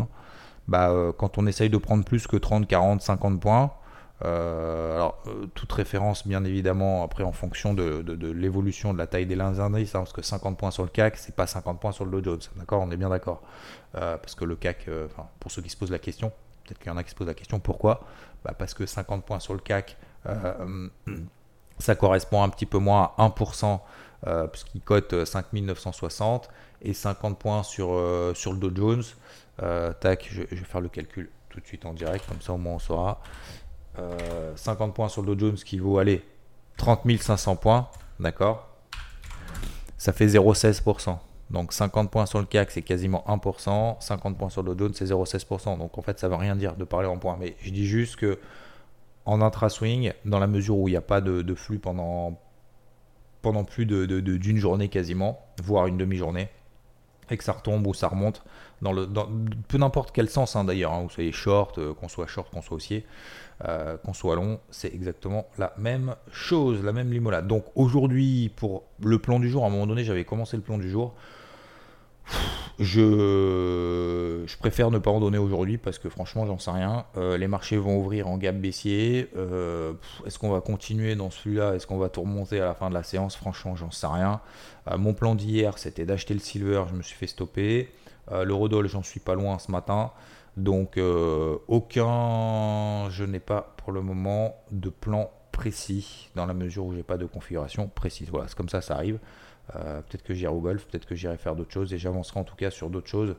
Bah, 0.67 0.91
euh, 0.91 1.13
quand 1.13 1.39
on 1.39 1.47
essaye 1.47 1.71
de 1.71 1.77
prendre 1.77 2.05
plus 2.05 2.27
que 2.27 2.37
30, 2.37 2.67
40, 2.67 3.03
50 3.03 3.41
points, 3.41 3.73
euh, 4.25 4.97
alors, 4.97 5.23
euh, 5.27 5.47
toute 5.55 5.71
référence, 5.73 6.27
bien 6.27 6.45
évidemment, 6.45 7.05
après 7.05 7.25
en 7.25 7.33
fonction 7.33 7.75
de, 7.75 8.05
l'évolution 8.33 8.93
de 8.93 8.99
la 8.99 9.07
taille 9.07 9.27
des 9.27 9.41
indices, 9.41 9.93
parce 9.93 10.13
que 10.13 10.23
50 10.23 10.57
points 10.59 10.71
sur 10.71 10.83
le 10.83 10.89
CAC, 10.89 11.17
c'est 11.17 11.35
pas 11.35 11.47
50 11.47 11.81
points 11.81 11.93
sur 11.93 12.05
le 12.05 12.11
Dow 12.11 12.23
Jones, 12.23 12.41
d'accord 12.57 12.83
On 12.83 12.91
est 12.91 12.97
bien 12.97 13.11
d'accord. 13.11 13.43
parce 13.93 14.35
que 14.35 14.45
le 14.45 14.57
CAC, 14.57 14.89
pour 15.41 15.51
ceux 15.51 15.63
qui 15.63 15.71
se 15.71 15.77
posent 15.77 15.91
la 15.91 15.99
question, 15.99 16.33
peut-être 16.65 16.79
qu'il 16.79 16.89
y 16.89 16.91
en 16.91 16.97
a 16.97 17.05
qui 17.05 17.11
se 17.11 17.15
posent 17.15 17.27
la 17.27 17.35
question, 17.35 17.61
pourquoi? 17.61 18.05
Bah, 18.45 18.55
Parce 18.59 18.75
que 18.75 18.87
50 18.87 19.25
points 19.25 19.41
sur 19.41 19.55
le 19.55 19.61
CAC, 19.61 19.97
ça 21.79 21.95
correspond 21.95 22.43
un 22.43 22.49
petit 22.49 22.67
peu 22.67 22.79
moins 22.79 23.13
à 23.19 23.29
1%, 23.29 23.81
euh, 24.27 24.47
puisqu'il 24.47 24.81
cote 24.81 25.25
5960 25.25 26.49
euh, 26.49 26.89
et 26.89 26.95
50 26.95 27.39
points 27.39 27.63
sur, 27.63 27.93
euh, 27.93 28.33
sur 28.35 28.53
le 28.53 28.59
Dow 28.59 28.71
Jones. 28.75 29.05
tac, 30.01 30.29
je, 30.31 30.43
vais 30.43 30.57
faire 30.57 30.81
le 30.81 30.89
calcul 30.89 31.31
tout 31.51 31.61
de 31.61 31.67
suite 31.67 31.85
en 31.85 31.93
direct, 31.93 32.27
comme 32.27 32.41
ça 32.41 32.53
au 32.53 32.57
moins 32.57 32.75
on 32.75 32.79
saura. 32.79 33.21
50 34.57 34.95
points 34.95 35.09
sur 35.09 35.23
le 35.23 35.35
Dow 35.35 35.47
Jones 35.47 35.57
qui 35.57 35.79
vaut, 35.79 35.99
aller 35.99 36.23
30 36.77 37.01
500 37.21 37.57
points, 37.57 37.89
d'accord? 38.19 38.69
Ça 39.99 40.13
fait 40.13 40.27
0,16%. 40.27 41.19
Donc 41.51 41.73
50 41.73 42.11
points 42.11 42.27
sur 42.27 42.41
le 42.41 42.47
CAC, 42.47 42.71
c'est 42.71 42.83
quasiment 42.83 43.25
1%. 43.29 44.01
50 44.01 44.39
points 44.39 44.49
sur 44.49 44.63
le 44.63 44.75
Dow 44.75 44.87
Jones, 44.87 44.95
c'est 44.95 45.07
0,16%. 45.07 45.79
Donc 45.79 45.97
en 45.99 46.03
fait, 46.03 46.19
ça 46.19 46.29
ne 46.29 46.33
veut 46.33 46.39
rien 46.39 46.57
dire 46.57 46.75
de 46.75 46.85
parler 46.85 47.07
en 47.07 47.19
points. 47.19 47.37
Mais 47.39 47.57
je 47.63 47.71
dis 47.71 47.87
juste 47.87 48.17
que 48.17 48.39
en 49.27 49.41
intra-swing, 49.41 50.13
dans 50.25 50.39
la 50.39 50.47
mesure 50.47 50.79
où 50.79 50.89
il 50.89 50.93
n'y 50.93 50.97
a 50.97 51.03
pas 51.03 51.21
de, 51.21 51.55
flux 51.55 51.79
pendant, 51.79 52.39
pendant 53.43 53.65
plus 53.65 53.87
d'une 53.87 54.07
de, 54.07 54.57
journée 54.57 54.89
quasiment, 54.89 55.41
voire 55.63 55.87
une 55.87 55.97
demi-journée, 55.97 56.49
et 57.31 57.37
que 57.37 57.45
ça 57.45 57.53
retombe 57.53 57.87
ou 57.87 57.95
ça 57.95 58.09
remonte 58.09 58.43
dans 58.83 58.93
le 58.93 59.07
dans, 59.07 59.29
peu 59.69 59.79
n'importe 59.79 60.13
quel 60.13 60.29
sens 60.29 60.57
hein, 60.57 60.65
d'ailleurs, 60.65 60.93
hein, 60.93 61.03
vous 61.03 61.11
soyez 61.11 61.33
short, 61.33 61.79
euh, 61.79 61.95
qu'on 61.95 62.09
soit 62.09 62.27
short, 62.27 62.51
qu'on 62.51 62.63
soit 62.63 62.77
haussier, 62.77 63.05
euh, 63.67 63.97
qu'on 63.97 64.13
soit 64.13 64.37
long, 64.37 64.61
c'est 64.71 64.93
exactement 64.95 65.47
la 65.59 65.73
même 65.79 66.15
chose, 66.31 66.83
la 66.85 66.93
même 66.93 67.11
limonade. 67.11 67.47
Donc 67.47 67.65
aujourd'hui, 67.75 68.53
pour 68.55 68.85
le 69.03 69.19
plan 69.19 69.41
du 69.41 69.49
jour, 69.49 69.65
à 69.65 69.69
un 69.69 69.71
moment 69.71 69.87
donné, 69.87 70.05
j'avais 70.05 70.25
commencé 70.25 70.57
le 70.57 70.63
plan 70.63 70.79
du 70.79 70.91
jour. 70.91 71.15
Je, 72.79 74.45
préfère 74.59 74.91
ne 74.91 74.99
pas 74.99 75.11
en 75.11 75.21
donner 75.21 75.39
aujourd'hui 75.39 75.79
parce 75.79 75.99
que 75.99 76.09
franchement, 76.09 76.47
j'en 76.47 76.59
sais 76.59 76.71
rien. 76.71 77.05
Euh, 77.17 77.37
les 77.37 77.47
marchés 77.47 77.77
vont 77.77 77.99
ouvrir 77.99 78.29
en 78.29 78.37
gap 78.37 78.57
baissier. 78.57 79.31
Euh, 79.37 79.93
est-ce 80.27 80.39
qu'on 80.39 80.51
va 80.51 80.61
continuer 80.61 81.15
dans 81.15 81.31
celui-là? 81.31 81.75
Est-ce 81.75 81.87
qu'on 81.87 81.99
va 81.99 82.09
tout 82.09 82.23
remonter 82.23 82.61
à 82.61 82.65
la 82.65 82.75
fin 82.75 82.89
de 82.89 82.95
la 82.95 83.03
séance? 83.03 83.37
Franchement, 83.37 83.77
j'en 83.77 83.91
sais 83.91 84.07
rien. 84.07 84.41
Euh, 84.91 84.99
mon 84.99 85.15
plan 85.15 85.35
d'hier, 85.35 85.79
c'était 85.79 86.05
d'acheter 86.05 86.35
le 86.35 86.41
silver. 86.41 86.85
Je 86.91 86.95
me 86.97 87.03
suis 87.03 87.17
fait 87.17 87.27
stopper. 87.27 87.91
le 88.31 88.55
Rodol, 88.55 88.89
j'en 88.89 89.03
suis 89.03 89.21
pas 89.21 89.35
loin 89.35 89.59
ce 89.59 89.71
matin. 89.71 90.11
Donc, 90.57 90.99
aucun. 91.69 93.11
Je 93.11 93.25
n'ai 93.25 93.41
pas 93.41 93.75
pour 93.77 93.93
le 93.93 94.01
moment 94.01 94.57
de 94.71 94.89
plan 94.89 95.31
précis 95.53 96.31
dans 96.35 96.47
la 96.47 96.55
mesure 96.55 96.85
où 96.85 96.95
j'ai 96.95 97.05
pas 97.05 97.17
de 97.17 97.27
configuration 97.27 97.89
précise. 97.89 98.29
Voilà, 98.31 98.49
c'est 98.49 98.57
comme 98.57 98.69
ça, 98.69 98.81
ça 98.81 98.95
arrive. 98.95 99.19
Euh, 99.75 100.01
peut-être 100.03 100.23
que 100.23 100.35
j'irai 100.35 100.53
au 100.53 100.61
golf, 100.61 100.87
peut-être 100.87 101.07
que 101.07 101.15
j'irai 101.15 101.37
faire 101.37 101.57
d'autres 101.57 101.73
choses 101.73 101.93
et 101.95 101.99
j'avancerai 101.99 102.41
en 102.41 102.45
tout 102.45 102.57
cas 102.57 102.71
sur 102.71 102.91
d'autres 102.91 103.09
choses 103.09 103.35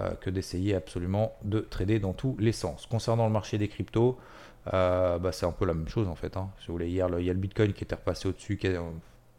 euh, 0.00 0.10
que 0.20 0.30
d'essayer 0.30 0.74
absolument 0.74 1.34
de 1.44 1.60
trader 1.60 1.98
dans 1.98 2.12
tous 2.12 2.36
les 2.38 2.52
sens. 2.52 2.86
Concernant 2.86 3.26
le 3.26 3.32
marché 3.32 3.58
des 3.58 3.68
cryptos, 3.68 4.18
euh, 4.72 5.18
bah, 5.18 5.32
c'est 5.32 5.46
un 5.46 5.52
peu 5.52 5.64
la 5.64 5.74
même 5.74 5.88
chose 5.88 6.08
en 6.08 6.14
fait. 6.14 6.36
Hein. 6.36 6.50
Hier, 6.68 7.08
il 7.18 7.24
y 7.24 7.30
a 7.30 7.32
le 7.32 7.38
Bitcoin 7.38 7.72
qui 7.72 7.84
était 7.84 7.94
repassé 7.94 8.28
au-dessus, 8.28 8.60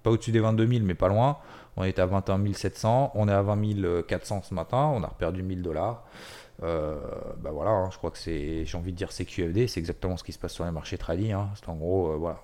pas 0.02 0.10
au-dessus 0.10 0.32
des 0.32 0.40
22 0.40 0.68
000, 0.68 0.84
mais 0.84 0.96
pas 0.96 1.08
loin. 1.08 1.38
On 1.78 1.84
était 1.84 2.02
à 2.02 2.06
21 2.06 2.54
700, 2.54 3.12
on 3.16 3.28
est 3.28 3.32
à 3.32 3.42
20 3.42 4.04
400 4.08 4.42
ce 4.44 4.54
matin, 4.54 4.92
on 4.94 5.04
a 5.04 5.08
perdu 5.08 5.44
1000 5.44 5.62
dollars. 5.62 6.04
bah 6.60 7.52
voilà, 7.52 7.72
hein, 7.72 7.90
je 7.92 7.98
crois 7.98 8.12
que 8.12 8.18
c'est, 8.18 8.66
j'ai 8.66 8.78
envie 8.78 8.92
de 8.92 8.98
dire 8.98 9.12
c'est 9.12 9.26
QFD, 9.26 9.68
c'est 9.68 9.80
exactement 9.80 10.18
ce 10.18 10.24
qui 10.24 10.34
se 10.34 10.40
passe 10.40 10.54
sur 10.54 10.66
les 10.66 10.72
marchés 10.72 10.98
trading. 10.98 11.32
Hein. 11.32 11.50
C'est 11.56 11.70
en 11.70 11.76
gros, 11.76 12.18
voilà, 12.18 12.40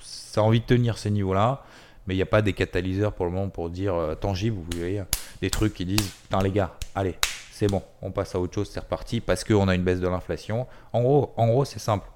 ça 0.00 0.42
a 0.42 0.44
envie 0.44 0.60
de 0.60 0.66
tenir 0.66 0.96
ces 0.96 1.10
niveaux-là 1.10 1.64
mais 2.06 2.14
il 2.14 2.16
n'y 2.16 2.22
a 2.22 2.26
pas 2.26 2.42
des 2.42 2.52
catalyseurs 2.52 3.12
pour 3.12 3.26
le 3.26 3.32
moment 3.32 3.48
pour 3.48 3.70
dire 3.70 3.94
euh, 3.94 4.14
tangible, 4.14 4.56
vous 4.56 4.78
voyez, 4.78 5.02
des 5.40 5.50
trucs 5.50 5.74
qui 5.74 5.84
disent, 5.84 6.10
putain 6.22 6.42
les 6.42 6.50
gars, 6.50 6.76
allez, 6.94 7.16
c'est 7.52 7.68
bon, 7.68 7.82
on 8.00 8.10
passe 8.10 8.34
à 8.34 8.40
autre 8.40 8.54
chose, 8.54 8.70
c'est 8.70 8.80
reparti, 8.80 9.20
parce 9.20 9.44
qu'on 9.44 9.68
a 9.68 9.74
une 9.74 9.84
baisse 9.84 10.00
de 10.00 10.08
l'inflation. 10.08 10.66
En 10.92 11.02
gros, 11.02 11.32
en 11.36 11.46
gros 11.46 11.64
c'est 11.64 11.78
simple. 11.78 12.08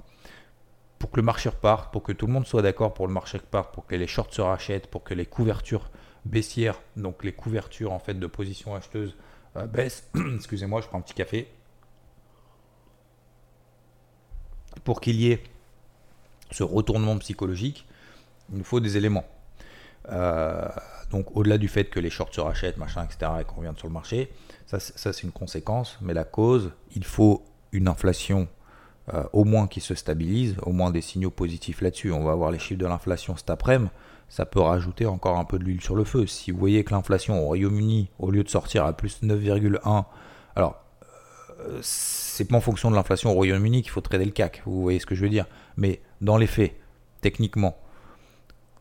Pour 0.99 1.11
que 1.11 1.17
le 1.17 1.23
marché 1.23 1.49
reparte, 1.49 1.93
pour 1.93 2.03
que 2.03 2.13
tout 2.13 2.27
le 2.27 2.33
monde 2.33 2.47
soit 2.47 2.63
d'accord 2.63 2.95
pour 2.95 3.07
le 3.07 3.13
marché 3.13 3.39
reparte, 3.39 3.73
pour 3.75 3.87
que 3.87 3.95
les 3.95 4.07
shorts 4.07 4.33
se 4.33 4.41
rachètent, 4.41 4.89
pour 4.89 5.05
que 5.05 5.15
les 5.15 5.27
couvertures 5.27 5.91
baissières, 6.25 6.81
donc 6.97 7.23
les 7.23 7.33
couvertures 7.33 7.93
en 7.93 7.99
fait 7.99 8.15
de 8.15 8.27
position 8.27 8.75
acheteuse 8.75 9.15
euh, 9.57 9.67
baissent, 9.67 10.11
excusez-moi, 10.37 10.81
je 10.81 10.89
prends 10.89 10.99
un 10.99 11.03
petit 11.03 11.15
café, 11.15 11.49
pour 14.85 15.01
qu'il 15.01 15.17
y 15.17 15.31
ait 15.33 15.43
ce 16.51 16.63
retournement 16.63 17.17
psychologique, 17.19 17.87
il 18.51 18.59
nous 18.59 18.65
faut 18.65 18.81
des 18.81 18.97
éléments. 18.97 19.25
Euh, 20.11 20.69
donc 21.11 21.37
au-delà 21.37 21.59
du 21.59 21.69
fait 21.69 21.85
que 21.85 22.01
les 22.01 22.11
shorts 22.11 22.35
se 22.35 22.41
rachètent, 22.41 22.79
machin, 22.79 23.05
etc., 23.05 23.33
et 23.41 23.45
qu'on 23.45 23.57
revienne 23.57 23.77
sur 23.77 23.89
le 23.89 23.93
marché, 23.93 24.31
ça, 24.67 24.81
c'est 24.81 25.23
une 25.23 25.33
conséquence. 25.33 25.99
Mais 26.01 26.15
la 26.15 26.25
cause, 26.25 26.73
il 26.95 27.05
faut 27.05 27.45
une 27.73 27.89
inflation 27.89 28.49
euh, 29.15 29.23
au 29.33 29.45
moins 29.45 29.69
qui 29.69 29.81
se 29.81 29.95
stabilise, 29.95 30.57
au 30.63 30.73
moins 30.73 30.91
des 30.91 31.01
signaux 31.01 31.31
positifs 31.31 31.81
là-dessus. 31.81 32.11
On 32.13 32.25
va 32.25 32.33
avoir 32.33 32.51
les 32.51 32.59
chiffres 32.59 32.81
de 32.81 32.87
l'inflation 32.87 33.37
cet 33.37 33.51
après-midi. 33.51 33.91
Ça 34.29 34.45
peut 34.45 34.61
rajouter 34.61 35.07
encore 35.07 35.39
un 35.39 35.45
peu 35.45 35.57
de 35.59 35.65
l'huile 35.65 35.81
sur 35.81 35.95
le 35.95 36.03
feu. 36.03 36.27
Si 36.27 36.51
vous 36.51 36.59
voyez 36.59 36.83
que 36.83 36.93
l'inflation 36.93 37.41
au 37.41 37.45
Royaume-Uni, 37.47 38.11
au 38.19 38.33
lieu 38.33 38.43
de 38.43 38.49
sortir 38.49 38.85
à 38.85 38.93
plus 38.93 39.23
9,1, 39.23 40.05
alors 40.57 40.83
euh, 41.61 41.79
c'est 41.81 42.47
pas 42.47 42.57
en 42.57 42.61
fonction 42.61 42.91
de 42.91 42.97
l'inflation 42.97 43.31
au 43.31 43.35
Royaume-Uni 43.35 43.83
qu'il 43.83 43.93
faut 43.93 44.01
trader 44.01 44.25
le 44.25 44.33
CAC. 44.33 44.63
Vous 44.67 44.83
voyez 44.83 44.99
ce 44.99 45.07
que 45.07 45.15
je 45.15 45.23
veux 45.23 45.29
dire 45.29 45.47
Mais 45.77 46.01
dans 46.21 46.37
les 46.37 46.49
faits, 46.49 46.75
techniquement, 47.21 47.79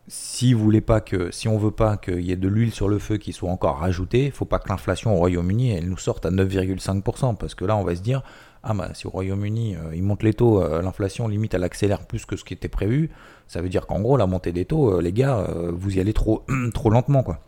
si 0.07 0.53
vous 0.53 0.63
voulez 0.63 0.81
pas 0.81 1.01
que, 1.01 1.31
si 1.31 1.47
on 1.47 1.57
veut 1.57 1.71
pas 1.71 1.97
qu'il 1.97 2.21
y 2.21 2.31
ait 2.31 2.35
de 2.35 2.47
l'huile 2.47 2.71
sur 2.71 2.87
le 2.87 2.99
feu 2.99 3.17
qui 3.17 3.33
soit 3.33 3.49
encore 3.49 3.79
rajoutée, 3.79 4.25
il 4.25 4.31
faut 4.31 4.45
pas 4.45 4.59
que 4.59 4.69
l'inflation 4.69 5.15
au 5.15 5.17
Royaume-Uni 5.17 5.71
elle 5.71 5.89
nous 5.89 5.97
sorte 5.97 6.25
à 6.25 6.31
9,5%, 6.31 7.35
parce 7.35 7.55
que 7.55 7.65
là 7.65 7.75
on 7.75 7.83
va 7.83 7.95
se 7.95 8.01
dire 8.01 8.21
ah 8.61 8.73
bah 8.73 8.89
si 8.93 9.07
au 9.07 9.09
Royaume-Uni 9.09 9.75
euh, 9.75 9.95
ils 9.95 10.03
montent 10.03 10.23
les 10.23 10.33
taux, 10.33 10.61
euh, 10.61 10.81
l'inflation 10.81 11.27
limite 11.27 11.53
elle 11.55 11.63
accélère 11.63 12.05
plus 12.05 12.25
que 12.25 12.35
ce 12.35 12.43
qui 12.43 12.53
était 12.53 12.67
prévu, 12.67 13.09
ça 13.47 13.61
veut 13.61 13.69
dire 13.69 13.87
qu'en 13.87 13.99
gros 13.99 14.15
la 14.17 14.27
montée 14.27 14.51
des 14.51 14.65
taux, 14.65 14.97
euh, 14.97 15.01
les 15.01 15.11
gars, 15.11 15.47
vous 15.73 15.97
y 15.97 15.99
allez 15.99 16.13
trop 16.13 16.45
trop 16.73 16.89
lentement 16.91 17.23
quoi. 17.23 17.39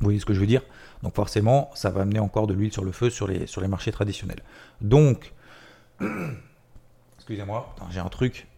Vous 0.00 0.06
voyez 0.06 0.18
ce 0.18 0.26
que 0.26 0.34
je 0.34 0.40
veux 0.40 0.46
dire? 0.46 0.62
Donc 1.04 1.14
forcément 1.14 1.70
ça 1.74 1.90
va 1.90 2.02
amener 2.02 2.18
encore 2.18 2.48
de 2.48 2.54
l'huile 2.54 2.72
sur 2.72 2.84
le 2.84 2.90
feu 2.90 3.08
sur 3.08 3.28
les 3.28 3.46
sur 3.46 3.60
les 3.60 3.68
marchés 3.68 3.92
traditionnels. 3.92 4.42
Donc 4.80 5.32
excusez-moi, 7.18 7.72
j'ai 7.90 8.00
un 8.00 8.08
truc 8.08 8.48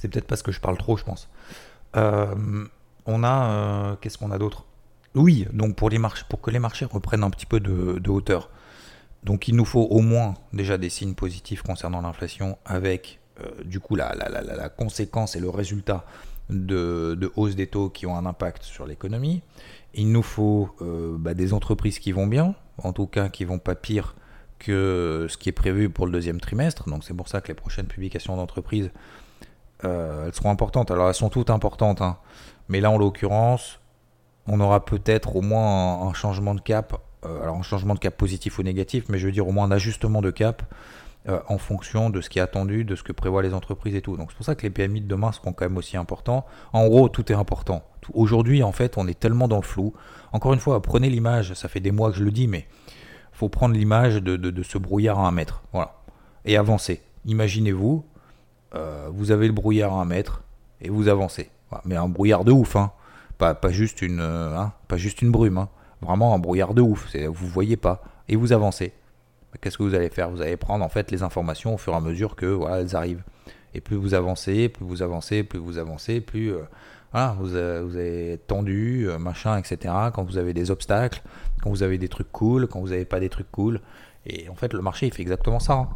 C'est 0.00 0.08
peut-être 0.08 0.26
parce 0.26 0.42
que 0.42 0.50
je 0.50 0.60
parle 0.60 0.78
trop, 0.78 0.96
je 0.96 1.04
pense. 1.04 1.28
Euh, 1.94 2.64
on 3.04 3.22
a. 3.22 3.50
Euh, 3.50 3.96
qu'est-ce 4.00 4.16
qu'on 4.16 4.30
a 4.30 4.38
d'autre? 4.38 4.64
Oui, 5.14 5.46
donc 5.52 5.76
pour, 5.76 5.90
les 5.90 5.98
marchés, 5.98 6.24
pour 6.26 6.40
que 6.40 6.50
les 6.50 6.58
marchés 6.58 6.86
reprennent 6.86 7.22
un 7.22 7.28
petit 7.28 7.44
peu 7.44 7.60
de, 7.60 8.08
hauteur. 8.08 8.48
Donc 9.24 9.46
il 9.46 9.56
nous 9.56 9.66
faut 9.66 9.82
au 9.82 10.00
moins 10.00 10.36
déjà 10.54 10.78
des 10.78 10.88
signes 10.88 11.14
positifs 11.14 11.60
concernant 11.60 12.00
l'inflation 12.00 12.56
avec 12.64 13.20
euh, 13.40 13.50
du 13.64 13.78
coup 13.78 13.94
la, 13.94 14.14
la, 14.14 14.68
conséquence 14.70 15.36
et 15.36 15.40
le 15.40 15.50
résultat 15.50 16.06
de, 16.48 17.30
hausse 17.36 17.56
des 17.56 17.66
taux 17.66 17.90
qui 17.90 18.06
ont 18.06 18.16
un 18.16 18.24
impact 18.24 18.62
sur 18.62 18.86
l'économie. 18.86 19.42
Il 19.92 20.10
nous 20.12 20.22
faut 20.22 20.74
bah, 20.80 21.34
des 21.34 21.52
entreprises 21.52 21.98
qui 21.98 22.12
vont 22.12 22.26
bien, 22.26 22.54
en 22.78 22.94
tout 22.94 23.06
cas 23.06 23.28
qui 23.28 23.44
vont 23.44 23.58
pas 23.58 23.74
pire 23.74 24.14
que 24.58 25.26
ce 25.28 25.36
qui 25.36 25.50
est 25.50 25.52
prévu 25.52 25.90
pour 25.90 26.06
le 26.06 26.12
deuxième 26.12 26.40
trimestre. 26.40 26.88
Donc 26.88 27.04
c'est 27.04 27.14
pour 27.14 27.28
ça 27.28 27.42
que 27.42 27.48
les 27.48 27.54
prochaines 27.54 27.86
publications 27.86 28.36
d'entreprises 28.36 28.90
euh, 29.84 30.26
elles 30.26 30.34
seront 30.34 30.50
importantes. 30.50 30.90
Alors 30.90 31.08
elles 31.08 31.14
sont 31.14 31.28
toutes 31.28 31.50
importantes, 31.50 32.02
hein. 32.02 32.18
mais 32.68 32.80
là 32.80 32.90
en 32.90 32.98
l'occurrence, 32.98 33.80
on 34.46 34.60
aura 34.60 34.84
peut-être 34.84 35.36
au 35.36 35.42
moins 35.42 36.02
un, 36.08 36.12
changement 36.12 36.54
de 36.54 36.60
cap. 36.60 37.00
Euh, 37.24 37.42
alors 37.42 37.56
un 37.56 37.62
changement 37.62 37.94
de 37.94 37.98
cap 37.98 38.16
positif 38.16 38.58
ou 38.58 38.62
négatif, 38.62 39.04
mais 39.08 39.18
je 39.18 39.26
veux 39.26 39.32
dire 39.32 39.46
au 39.46 39.52
moins 39.52 39.66
un 39.66 39.70
ajustement 39.70 40.22
de 40.22 40.30
cap 40.30 40.62
euh, 41.28 41.38
en 41.48 41.58
fonction 41.58 42.08
de 42.08 42.22
ce 42.22 42.30
qui 42.30 42.38
est 42.38 42.42
attendu, 42.42 42.84
de 42.84 42.96
ce 42.96 43.02
que 43.02 43.12
prévoient 43.12 43.42
les 43.42 43.52
entreprises 43.52 43.94
et 43.94 44.00
tout. 44.00 44.16
Donc 44.16 44.30
c'est 44.30 44.36
pour 44.36 44.46
ça 44.46 44.54
que 44.54 44.62
les 44.62 44.70
PMI 44.70 45.02
de 45.02 45.06
demain 45.06 45.32
seront 45.32 45.52
quand 45.52 45.66
même 45.66 45.76
aussi 45.76 45.98
importants. 45.98 46.46
En 46.72 46.86
gros, 46.88 47.10
tout 47.10 47.30
est 47.30 47.34
important. 47.34 47.82
Aujourd'hui, 48.14 48.62
en 48.62 48.72
fait, 48.72 48.96
on 48.96 49.06
est 49.06 49.18
tellement 49.18 49.46
dans 49.46 49.56
le 49.56 49.62
flou. 49.62 49.92
Encore 50.32 50.54
une 50.54 50.60
fois, 50.60 50.80
prenez 50.80 51.10
l'image, 51.10 51.52
ça 51.52 51.68
fait 51.68 51.80
des 51.80 51.92
mois 51.92 52.10
que 52.10 52.16
je 52.16 52.24
le 52.24 52.30
dis, 52.30 52.46
mais 52.46 52.66
faut 53.32 53.50
prendre 53.50 53.74
l'image 53.74 54.16
de, 54.16 54.36
de, 54.36 54.62
ce 54.62 54.78
brouillard 54.78 55.18
à 55.18 55.28
un 55.28 55.30
mètre. 55.30 55.62
Voilà. 55.72 55.94
Et 56.46 56.56
avancer. 56.56 57.02
Imaginez-vous, 57.26 58.04
euh, 58.74 59.08
vous 59.12 59.30
avez 59.30 59.46
le 59.46 59.52
brouillard 59.52 59.92
à 59.92 60.00
un 60.00 60.04
mètre 60.04 60.42
et 60.80 60.88
vous 60.88 61.08
avancez. 61.08 61.50
Mais 61.84 61.96
un 61.96 62.08
brouillard 62.08 62.44
de 62.44 62.52
ouf, 62.52 62.76
hein. 62.76 62.90
pas, 63.38 63.54
pas, 63.54 63.70
juste 63.70 64.02
une, 64.02 64.20
euh, 64.20 64.56
hein, 64.56 64.72
pas 64.88 64.96
juste 64.96 65.22
une 65.22 65.30
brume. 65.30 65.58
Hein. 65.58 65.68
Vraiment 66.02 66.34
un 66.34 66.38
brouillard 66.38 66.74
de 66.74 66.82
ouf. 66.82 67.14
Vous 67.14 67.46
voyez 67.46 67.76
pas 67.76 68.02
et 68.28 68.36
vous 68.36 68.52
avancez. 68.52 68.92
Qu'est-ce 69.60 69.78
que 69.78 69.82
vous 69.82 69.94
allez 69.94 70.08
faire? 70.08 70.30
Vous 70.30 70.40
allez 70.40 70.56
prendre 70.56 70.84
en 70.84 70.88
fait 70.88 71.10
les 71.10 71.22
informations 71.22 71.74
au 71.74 71.78
fur 71.78 71.92
et 71.92 71.96
à 71.96 72.00
mesure 72.00 72.36
que 72.36 72.46
voilà, 72.46 72.80
elles 72.80 72.96
arrivent. 72.96 73.22
Et 73.74 73.80
plus 73.80 73.96
vous 73.96 74.14
avancez, 74.14 74.68
plus 74.68 74.84
vous 74.84 75.02
avancez, 75.02 75.42
plus 75.42 75.58
vous 75.58 75.78
avancez, 75.78 76.20
plus 76.20 76.52
euh, 76.52 76.62
vous, 77.38 77.48
vous 77.48 77.56
avez 77.56 78.40
tendu, 78.46 79.08
machin, 79.18 79.58
etc. 79.58 79.94
Quand 80.14 80.22
vous 80.22 80.38
avez 80.38 80.54
des 80.54 80.70
obstacles, 80.70 81.22
quand 81.62 81.70
vous 81.70 81.82
avez 81.82 81.98
des 81.98 82.08
trucs 82.08 82.30
cool, 82.32 82.68
quand 82.68 82.80
vous 82.80 82.88
n'avez 82.88 83.04
pas 83.04 83.20
des 83.20 83.28
trucs 83.28 83.50
cool. 83.50 83.80
Et 84.26 84.48
en 84.48 84.54
fait, 84.54 84.72
le 84.72 84.82
marché, 84.82 85.06
il 85.06 85.12
fait 85.12 85.22
exactement 85.22 85.60
ça. 85.60 85.88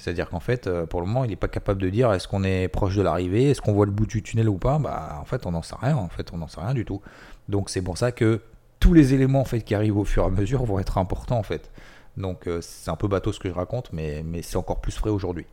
C'est-à-dire 0.00 0.30
qu'en 0.30 0.40
fait, 0.40 0.66
euh, 0.66 0.86
pour 0.86 1.00
le 1.00 1.06
moment, 1.06 1.24
il 1.24 1.30
n'est 1.30 1.36
pas 1.36 1.48
capable 1.48 1.80
de 1.80 1.90
dire 1.90 2.12
est-ce 2.12 2.26
qu'on 2.26 2.42
est 2.42 2.68
proche 2.68 2.96
de 2.96 3.02
l'arrivée, 3.02 3.50
est-ce 3.50 3.60
qu'on 3.60 3.72
voit 3.72 3.84
le 3.84 3.92
bout 3.92 4.06
du 4.06 4.22
tunnel 4.22 4.48
ou 4.48 4.56
pas. 4.56 4.78
Bah, 4.78 5.18
en 5.20 5.24
fait, 5.24 5.44
on 5.46 5.52
n'en 5.52 5.62
sait 5.62 5.76
rien. 5.80 5.96
En 5.96 6.08
fait, 6.08 6.32
on 6.32 6.38
n'en 6.38 6.48
sait 6.48 6.60
rien 6.60 6.74
du 6.74 6.84
tout. 6.84 7.02
Donc, 7.48 7.68
c'est 7.68 7.82
pour 7.82 7.98
ça 7.98 8.10
que 8.10 8.40
tous 8.80 8.94
les 8.94 9.12
éléments 9.12 9.42
en 9.42 9.44
fait 9.44 9.60
qui 9.60 9.74
arrivent 9.74 9.98
au 9.98 10.04
fur 10.04 10.22
et 10.22 10.26
à 10.26 10.30
mesure 10.30 10.64
vont 10.64 10.78
être 10.78 10.96
importants 10.96 11.38
en 11.38 11.42
fait. 11.42 11.70
Donc, 12.16 12.46
euh, 12.46 12.60
c'est 12.62 12.90
un 12.90 12.96
peu 12.96 13.08
bateau 13.08 13.32
ce 13.32 13.38
que 13.38 13.48
je 13.48 13.54
raconte, 13.54 13.92
mais, 13.92 14.24
c'est 14.42 14.56
encore 14.56 14.80
plus 14.80 14.92
frais 14.92 15.10
aujourd'hui. 15.10 15.46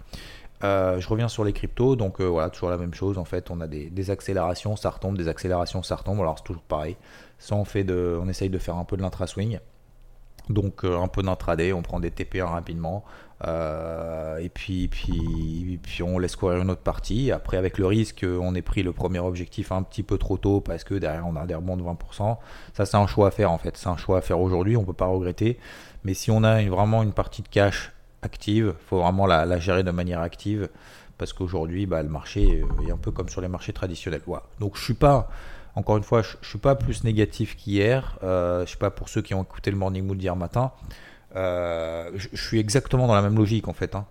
Euh, 0.64 1.00
je 1.00 1.08
reviens 1.08 1.28
sur 1.28 1.44
les 1.44 1.54
cryptos, 1.54 1.96
donc 1.98 2.22
voilà, 2.22 2.50
toujours 2.50 2.70
la 2.70 2.78
même 2.78 2.94
chose. 2.94 3.18
En 3.18 3.26
fait, 3.26 3.52
on 3.52 3.60
a 3.60 3.68
des, 3.68 4.10
accélérations, 4.10 4.76
ça 4.78 4.90
retombe, 4.90 5.18
des 5.18 5.28
accélérations, 5.28 5.84
ça 5.84 5.98
retombe. 5.98 6.22
Alors, 6.22 6.38
c'est 6.38 6.46
toujours 6.46 6.64
pareil. 6.64 6.96
Ça, 7.38 7.56
on, 7.56 7.66
fait 7.66 7.84
de, 7.84 8.18
on 8.22 8.28
essaye 8.30 8.50
de 8.50 8.58
faire 8.58 8.78
un 8.78 8.86
peu 8.86 8.96
de 8.96 9.02
l'intra-swing. 9.02 9.60
Donc 10.50 10.84
euh, 10.84 10.98
un 10.98 11.08
peu 11.08 11.24
d'intraday, 11.24 11.74
on 11.74 11.82
prend 11.82 12.00
des 12.00 12.10
TP1 12.10 12.46
rapidement. 12.46 13.04
Euh, 13.46 14.38
et 14.38 14.50
puis, 14.50 14.88
puis, 14.88 15.80
puis 15.84 16.02
on 16.02 16.18
laisse 16.18 16.36
courir 16.36 16.62
une 16.62 16.72
autre 16.72 16.82
partie. 16.82 17.32
Après, 17.32 17.58
avec 17.58 17.78
le 17.78 17.86
risque, 17.86 18.26
on 18.28 18.56
ait 18.56 18.62
pris 18.62 18.84
le 18.84 18.94
premier 18.94 19.20
objectif 19.20 19.72
un 19.72 19.84
petit 19.84 20.04
peu 20.04 20.18
trop 20.18 20.38
tôt 20.38 20.60
parce 20.60 20.84
que 20.84 20.96
derrière 20.96 21.28
on 21.28 21.36
a 21.36 21.46
des 21.46 21.56
rebonds 21.56 21.78
de 21.78 21.84
20%. 21.84 22.38
Ça, 22.74 22.86
c'est 22.86 22.98
un 22.98 23.08
choix 23.08 23.28
à 23.28 23.32
faire 23.32 23.52
en 23.52 23.58
fait. 23.58 23.78
C'est 23.78 23.90
un 23.90 23.98
choix 23.98 24.20
à 24.20 24.22
faire 24.22 24.40
aujourd'hui, 24.40 24.78
on 24.78 24.82
ne 24.82 24.86
peut 24.86 24.94
pas 24.94 25.08
regretter. 25.08 25.60
Mais 26.04 26.14
si 26.14 26.32
on 26.32 26.44
a 26.44 26.64
vraiment 26.64 27.04
une 27.04 27.14
partie 27.14 27.42
de 27.42 27.48
cash 27.48 27.92
active, 28.22 28.74
il 28.78 28.88
faut 28.88 29.02
vraiment 29.02 29.28
la, 29.28 29.60
gérer 29.60 29.84
de 29.84 29.92
manière 29.92 30.22
active 30.22 30.70
parce 31.18 31.34
qu'aujourd'hui, 31.34 31.86
bah, 31.86 32.04
le 32.04 32.10
marché 32.10 32.64
est 32.88 32.92
un 32.92 32.98
peu 32.98 33.12
comme 33.12 33.30
sur 33.30 33.42
les 33.42 33.48
marchés 33.48 33.74
traditionnels. 33.74 34.22
Donc 34.60 34.78
je 34.78 34.84
suis 34.84 34.94
pas 34.94 35.30
Encore 35.78 35.98
une 35.98 36.04
fois, 36.04 36.24
je, 36.24 36.38
ne 36.38 36.44
suis 36.44 36.58
pas 36.58 36.74
plus 36.74 37.04
négatif 37.04 37.56
qu'hier. 37.56 38.18
Euh, 38.24 38.66
je 38.66 38.72
sais 38.72 38.78
pas 38.78 38.90
pour 38.90 39.10
ceux 39.10 39.22
qui 39.22 39.36
ont 39.36 39.44
écouté 39.44 39.70
le 39.70 39.78
Morning 39.78 40.04
Mood 40.04 40.18
d'hier 40.18 40.36
matin. 40.36 40.72
Euh, 41.36 42.10
je, 42.16 42.36
suis 42.36 42.58
exactement 42.58 43.06
dans 43.06 43.14
la 43.14 43.22
même 43.22 43.36
logique 43.36 43.68
en 43.68 43.74
fait. 43.74 43.94
Hein. 43.94 44.06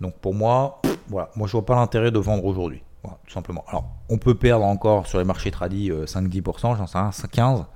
Donc 0.00 0.14
pour 0.14 0.34
moi, 0.34 0.80
voilà, 1.08 1.28
moi 1.36 1.46
je 1.46 1.52
vois 1.52 1.66
pas 1.66 1.74
l'intérêt 1.76 2.10
de 2.10 2.18
vendre 2.18 2.46
aujourd'hui. 2.46 2.82
tout 3.02 3.32
simplement. 3.34 3.66
Alors, 3.68 3.84
on 4.08 4.16
peut 4.16 4.34
perdre 4.34 4.64
encore 4.64 5.06
sur 5.06 5.18
les 5.18 5.26
marchés 5.26 5.50
tradis 5.50 5.90
5-10%, 5.90 6.78
j'en 6.78 6.86
sais 6.86 6.98
rien, 6.98 7.10
15%, 7.10 7.66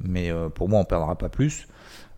mais 0.00 0.32
pour 0.54 0.70
moi 0.70 0.80
on 0.80 0.84
perdra 0.84 1.16
pas 1.16 1.28
plus. 1.28 1.68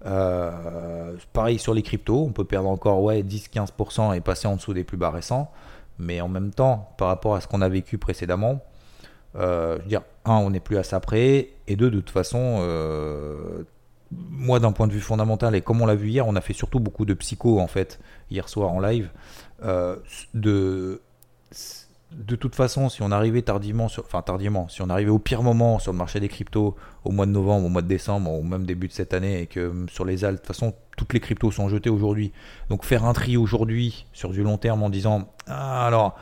Euh, 0.06 1.16
pareil 1.32 1.58
sur 1.58 1.74
les 1.74 1.82
cryptos, 1.82 2.24
on 2.24 2.30
peut 2.30 2.44
perdre 2.44 2.68
encore 2.68 3.02
ouais, 3.02 3.22
10-15% 3.24 4.14
et 4.14 4.20
passer 4.20 4.46
en 4.46 4.54
dessous 4.54 4.74
des 4.74 4.84
plus 4.84 4.96
bas 4.96 5.10
récents. 5.10 5.50
Mais 5.98 6.20
en 6.20 6.28
même 6.28 6.52
temps, 6.52 6.94
par 6.98 7.08
rapport 7.08 7.34
à 7.34 7.40
ce 7.40 7.48
qu'on 7.48 7.62
a 7.62 7.68
vécu 7.68 7.98
précédemment, 7.98 8.60
euh, 9.38 9.76
je 9.78 9.82
veux 9.82 9.88
dire, 9.88 10.02
un, 10.24 10.36
on 10.36 10.50
n'est 10.50 10.60
plus 10.60 10.78
à 10.78 10.82
ça 10.82 11.00
près, 11.00 11.50
et 11.66 11.76
deux, 11.76 11.90
de 11.90 12.00
toute 12.00 12.10
façon, 12.10 12.58
euh, 12.60 13.62
moi 14.10 14.60
d'un 14.60 14.72
point 14.72 14.86
de 14.86 14.92
vue 14.92 15.00
fondamental, 15.00 15.54
et 15.54 15.60
comme 15.60 15.80
on 15.80 15.86
l'a 15.86 15.94
vu 15.94 16.08
hier, 16.08 16.26
on 16.26 16.36
a 16.36 16.40
fait 16.40 16.52
surtout 16.52 16.80
beaucoup 16.80 17.04
de 17.04 17.14
psycho 17.14 17.60
en 17.60 17.66
fait, 17.66 18.00
hier 18.30 18.48
soir 18.48 18.72
en 18.72 18.80
live, 18.80 19.10
de 20.34 21.00
de 22.12 22.36
toute 22.36 22.54
façon, 22.54 22.88
si 22.88 23.02
on 23.02 23.10
arrivait 23.10 23.42
tardivement, 23.42 23.84
enfin 23.84 24.22
tardivement, 24.22 24.68
si 24.68 24.80
on 24.80 24.88
arrivait 24.88 25.10
au 25.10 25.18
pire 25.18 25.42
moment 25.42 25.78
sur 25.78 25.92
le 25.92 25.98
marché 25.98 26.20
des 26.20 26.28
cryptos 26.28 26.74
au 27.04 27.10
mois 27.10 27.26
de 27.26 27.32
novembre, 27.32 27.66
au 27.66 27.68
mois 27.68 27.82
de 27.82 27.86
décembre, 27.86 28.32
ou 28.32 28.42
même 28.42 28.64
début 28.64 28.88
de 28.88 28.92
cette 28.92 29.12
année, 29.12 29.42
et 29.42 29.46
que 29.46 29.60
euh, 29.60 29.86
sur 29.88 30.06
les 30.06 30.24
altes, 30.24 30.36
de 30.36 30.38
toute 30.38 30.46
façon, 30.46 30.74
toutes 30.96 31.12
les 31.12 31.20
cryptos 31.20 31.50
sont 31.50 31.68
jetées 31.68 31.90
aujourd'hui. 31.90 32.32
Donc 32.70 32.84
faire 32.84 33.04
un 33.04 33.12
tri 33.12 33.36
aujourd'hui 33.36 34.06
sur 34.14 34.30
du 34.30 34.42
long 34.42 34.56
terme 34.56 34.82
en 34.82 34.88
disant, 34.88 35.28
ah, 35.48 35.86
alors, 35.86 36.16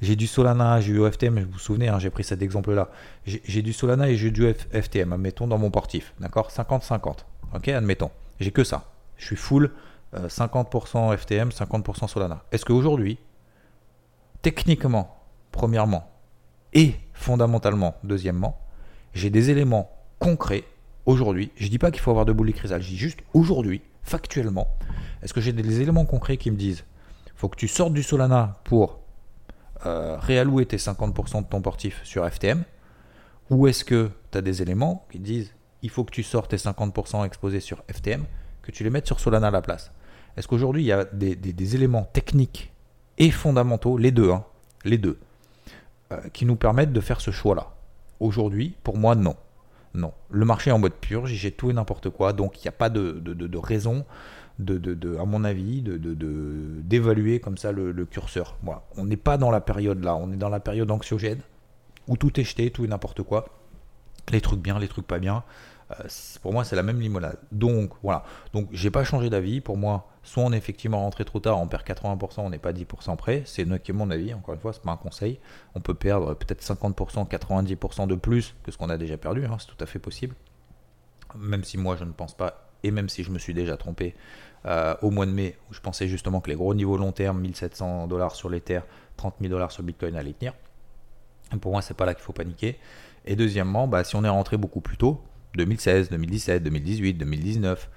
j'ai 0.00 0.16
du 0.16 0.26
Solana, 0.26 0.80
j'ai 0.80 0.94
du 0.94 1.10
FTM, 1.10 1.40
vous 1.40 1.52
vous 1.52 1.58
souvenez, 1.58 1.88
hein, 1.88 1.98
j'ai 1.98 2.10
pris 2.10 2.24
cet 2.24 2.40
exemple-là, 2.40 2.88
j'ai 3.26 3.62
du 3.62 3.74
Solana 3.74 4.08
et 4.08 4.16
j'ai 4.16 4.30
du 4.30 4.50
FTM, 4.72 5.12
admettons 5.12 5.46
dans 5.46 5.58
mon 5.58 5.70
portif, 5.70 6.14
d'accord? 6.18 6.50
50-50, 6.50 7.18
ok, 7.54 7.68
admettons, 7.68 8.10
j'ai 8.40 8.52
que 8.52 8.64
ça, 8.64 8.90
je 9.18 9.26
suis 9.26 9.36
full 9.36 9.70
50% 10.14 11.14
FTM, 11.16 11.50
50% 11.50 12.08
Solana. 12.08 12.42
Est-ce 12.52 12.64
qu'aujourd'hui, 12.64 13.18
techniquement, 14.40 15.15
premièrement, 15.56 16.08
et 16.74 16.94
fondamentalement, 17.14 17.96
deuxièmement, 18.04 18.60
j'ai 19.14 19.30
des 19.30 19.50
éléments 19.50 19.90
concrets 20.18 20.64
aujourd'hui. 21.06 21.50
Je 21.56 21.64
ne 21.64 21.70
dis 21.70 21.78
pas 21.78 21.90
qu'il 21.90 22.02
faut 22.02 22.10
avoir 22.10 22.26
de 22.26 22.32
boules 22.32 22.52
cristal, 22.52 22.82
je 22.82 22.88
dis 22.88 22.98
juste 22.98 23.20
aujourd'hui, 23.32 23.80
factuellement, 24.02 24.68
est-ce 25.22 25.32
que 25.32 25.40
j'ai 25.40 25.52
des 25.52 25.80
éléments 25.80 26.04
concrets 26.04 26.36
qui 26.36 26.50
me 26.50 26.56
disent 26.56 26.84
faut 27.36 27.48
que 27.48 27.56
tu 27.56 27.68
sortes 27.68 27.92
du 27.92 28.02
Solana 28.02 28.60
pour 28.64 29.00
euh, 29.84 30.16
réallouer 30.18 30.66
tes 30.66 30.78
50% 30.78 31.42
de 31.42 31.48
ton 31.48 31.60
portif 31.60 32.00
sur 32.02 32.26
FTM 32.26 32.64
Ou 33.50 33.66
est-ce 33.66 33.84
que 33.84 34.10
tu 34.32 34.38
as 34.38 34.42
des 34.42 34.62
éléments 34.62 35.06
qui 35.10 35.18
disent 35.18 35.52
il 35.82 35.90
faut 35.90 36.04
que 36.04 36.10
tu 36.10 36.22
sortes 36.22 36.50
tes 36.50 36.56
50% 36.56 37.24
exposés 37.26 37.60
sur 37.60 37.82
FTM, 37.90 38.24
que 38.62 38.70
tu 38.72 38.84
les 38.84 38.90
mettes 38.90 39.06
sur 39.06 39.20
Solana 39.20 39.48
à 39.48 39.50
la 39.50 39.62
place? 39.62 39.92
Est-ce 40.36 40.48
qu'aujourd'hui 40.48 40.82
il 40.82 40.86
y 40.86 40.92
a 40.92 41.04
des, 41.04 41.74
éléments 41.74 42.04
techniques 42.04 42.72
et 43.18 43.30
fondamentaux, 43.30 43.96
les 43.98 44.10
deux, 44.10 44.30
hein, 44.30 44.44
les 44.84 44.98
deux, 44.98 45.18
qui 46.32 46.44
nous 46.44 46.56
permettent 46.56 46.92
de 46.92 47.00
faire 47.00 47.20
ce 47.20 47.30
choix-là. 47.30 47.68
Aujourd'hui, 48.20 48.74
pour 48.82 48.96
moi, 48.96 49.14
non. 49.14 49.36
Non. 49.94 50.12
Le 50.30 50.44
marché 50.44 50.70
est 50.70 50.72
en 50.72 50.78
mode 50.78 50.94
purge, 50.94 51.32
j'ai 51.32 51.50
tout 51.50 51.70
et 51.70 51.72
n'importe 51.72 52.10
quoi, 52.10 52.32
donc 52.32 52.58
il 52.58 52.62
n'y 52.62 52.68
a 52.68 52.72
pas 52.72 52.90
de, 52.90 53.56
raison, 53.56 54.04
de, 54.58 55.16
à 55.18 55.24
mon 55.24 55.42
avis, 55.42 55.82
d'évaluer 55.82 57.40
comme 57.40 57.56
ça 57.56 57.72
le, 57.72 58.04
curseur. 58.04 58.56
Voilà. 58.62 58.82
On 58.96 59.04
n'est 59.04 59.16
pas 59.16 59.38
dans 59.38 59.50
la 59.50 59.60
période 59.60 60.04
là, 60.04 60.14
on 60.16 60.30
est 60.32 60.36
dans 60.36 60.50
la 60.50 60.60
période 60.60 60.90
anxiogène, 60.90 61.40
où 62.08 62.16
tout 62.16 62.38
est 62.38 62.44
jeté, 62.44 62.70
tout 62.70 62.84
et 62.84 62.88
n'importe 62.88 63.22
quoi. 63.22 63.46
Les 64.30 64.40
trucs 64.40 64.60
bien, 64.60 64.78
les 64.78 64.88
trucs 64.88 65.06
pas 65.06 65.18
bien. 65.18 65.44
Euh, 65.92 66.04
pour 66.42 66.52
moi, 66.52 66.64
c'est 66.64 66.76
la 66.76 66.82
même 66.82 67.00
limonade. 67.00 67.38
Donc, 67.52 67.92
voilà. 68.02 68.24
Donc, 68.52 68.68
j'ai 68.72 68.90
pas 68.90 69.04
changé 69.04 69.30
d'avis. 69.30 69.60
Pour 69.60 69.76
moi, 69.76 70.08
soit 70.22 70.42
on 70.42 70.52
est 70.52 70.56
effectivement 70.56 71.00
rentré 71.00 71.24
trop 71.24 71.38
tard, 71.40 71.60
on 71.60 71.68
perd 71.68 71.82
80%, 71.84 72.40
on 72.40 72.50
n'est 72.50 72.58
pas 72.58 72.72
10% 72.72 73.16
près. 73.16 73.42
C'est 73.46 73.64
mon 73.92 74.10
avis. 74.10 74.34
Encore 74.34 74.54
une 74.54 74.60
fois, 74.60 74.72
c'est 74.72 74.82
pas 74.82 74.90
un 74.90 74.96
conseil. 74.96 75.38
On 75.74 75.80
peut 75.80 75.94
perdre 75.94 76.34
peut-être 76.34 76.62
50%, 76.62 77.28
90% 77.28 78.06
de 78.06 78.14
plus 78.14 78.54
que 78.64 78.72
ce 78.72 78.78
qu'on 78.78 78.90
a 78.90 78.96
déjà 78.96 79.16
perdu. 79.16 79.44
Hein, 79.46 79.56
c'est 79.58 79.68
tout 79.68 79.82
à 79.82 79.86
fait 79.86 79.98
possible. 79.98 80.34
Même 81.36 81.64
si 81.64 81.78
moi, 81.78 81.96
je 81.96 82.04
ne 82.04 82.12
pense 82.12 82.36
pas, 82.36 82.68
et 82.82 82.90
même 82.90 83.08
si 83.08 83.22
je 83.22 83.30
me 83.30 83.38
suis 83.38 83.54
déjà 83.54 83.76
trompé 83.76 84.14
euh, 84.64 84.94
au 85.02 85.10
mois 85.10 85.26
de 85.26 85.30
mai, 85.30 85.56
où 85.70 85.74
je 85.74 85.80
pensais 85.80 86.08
justement 86.08 86.40
que 86.40 86.50
les 86.50 86.56
gros 86.56 86.74
niveaux 86.74 86.96
long 86.96 87.12
terme, 87.12 87.40
1700 87.40 88.06
dollars 88.08 88.34
sur 88.34 88.48
l'Ether, 88.48 88.80
30 89.16 89.34
000 89.40 89.50
dollars 89.50 89.70
sur 89.70 89.82
Bitcoin 89.82 90.16
allaient 90.16 90.32
tenir. 90.32 90.54
pour 91.60 91.72
moi, 91.72 91.82
c'est 91.82 91.94
pas 91.94 92.06
là 92.06 92.14
qu'il 92.14 92.24
faut 92.24 92.32
paniquer. 92.32 92.78
Et 93.24 93.36
deuxièmement, 93.36 93.86
bah, 93.88 94.04
si 94.04 94.16
on 94.16 94.24
est 94.24 94.28
rentré 94.28 94.56
beaucoup 94.56 94.80
plus 94.80 94.96
tôt, 94.96 95.22
2016, 95.56 96.10
2017, 96.10 96.62
2018, 96.62 97.14
2019, 97.14 97.90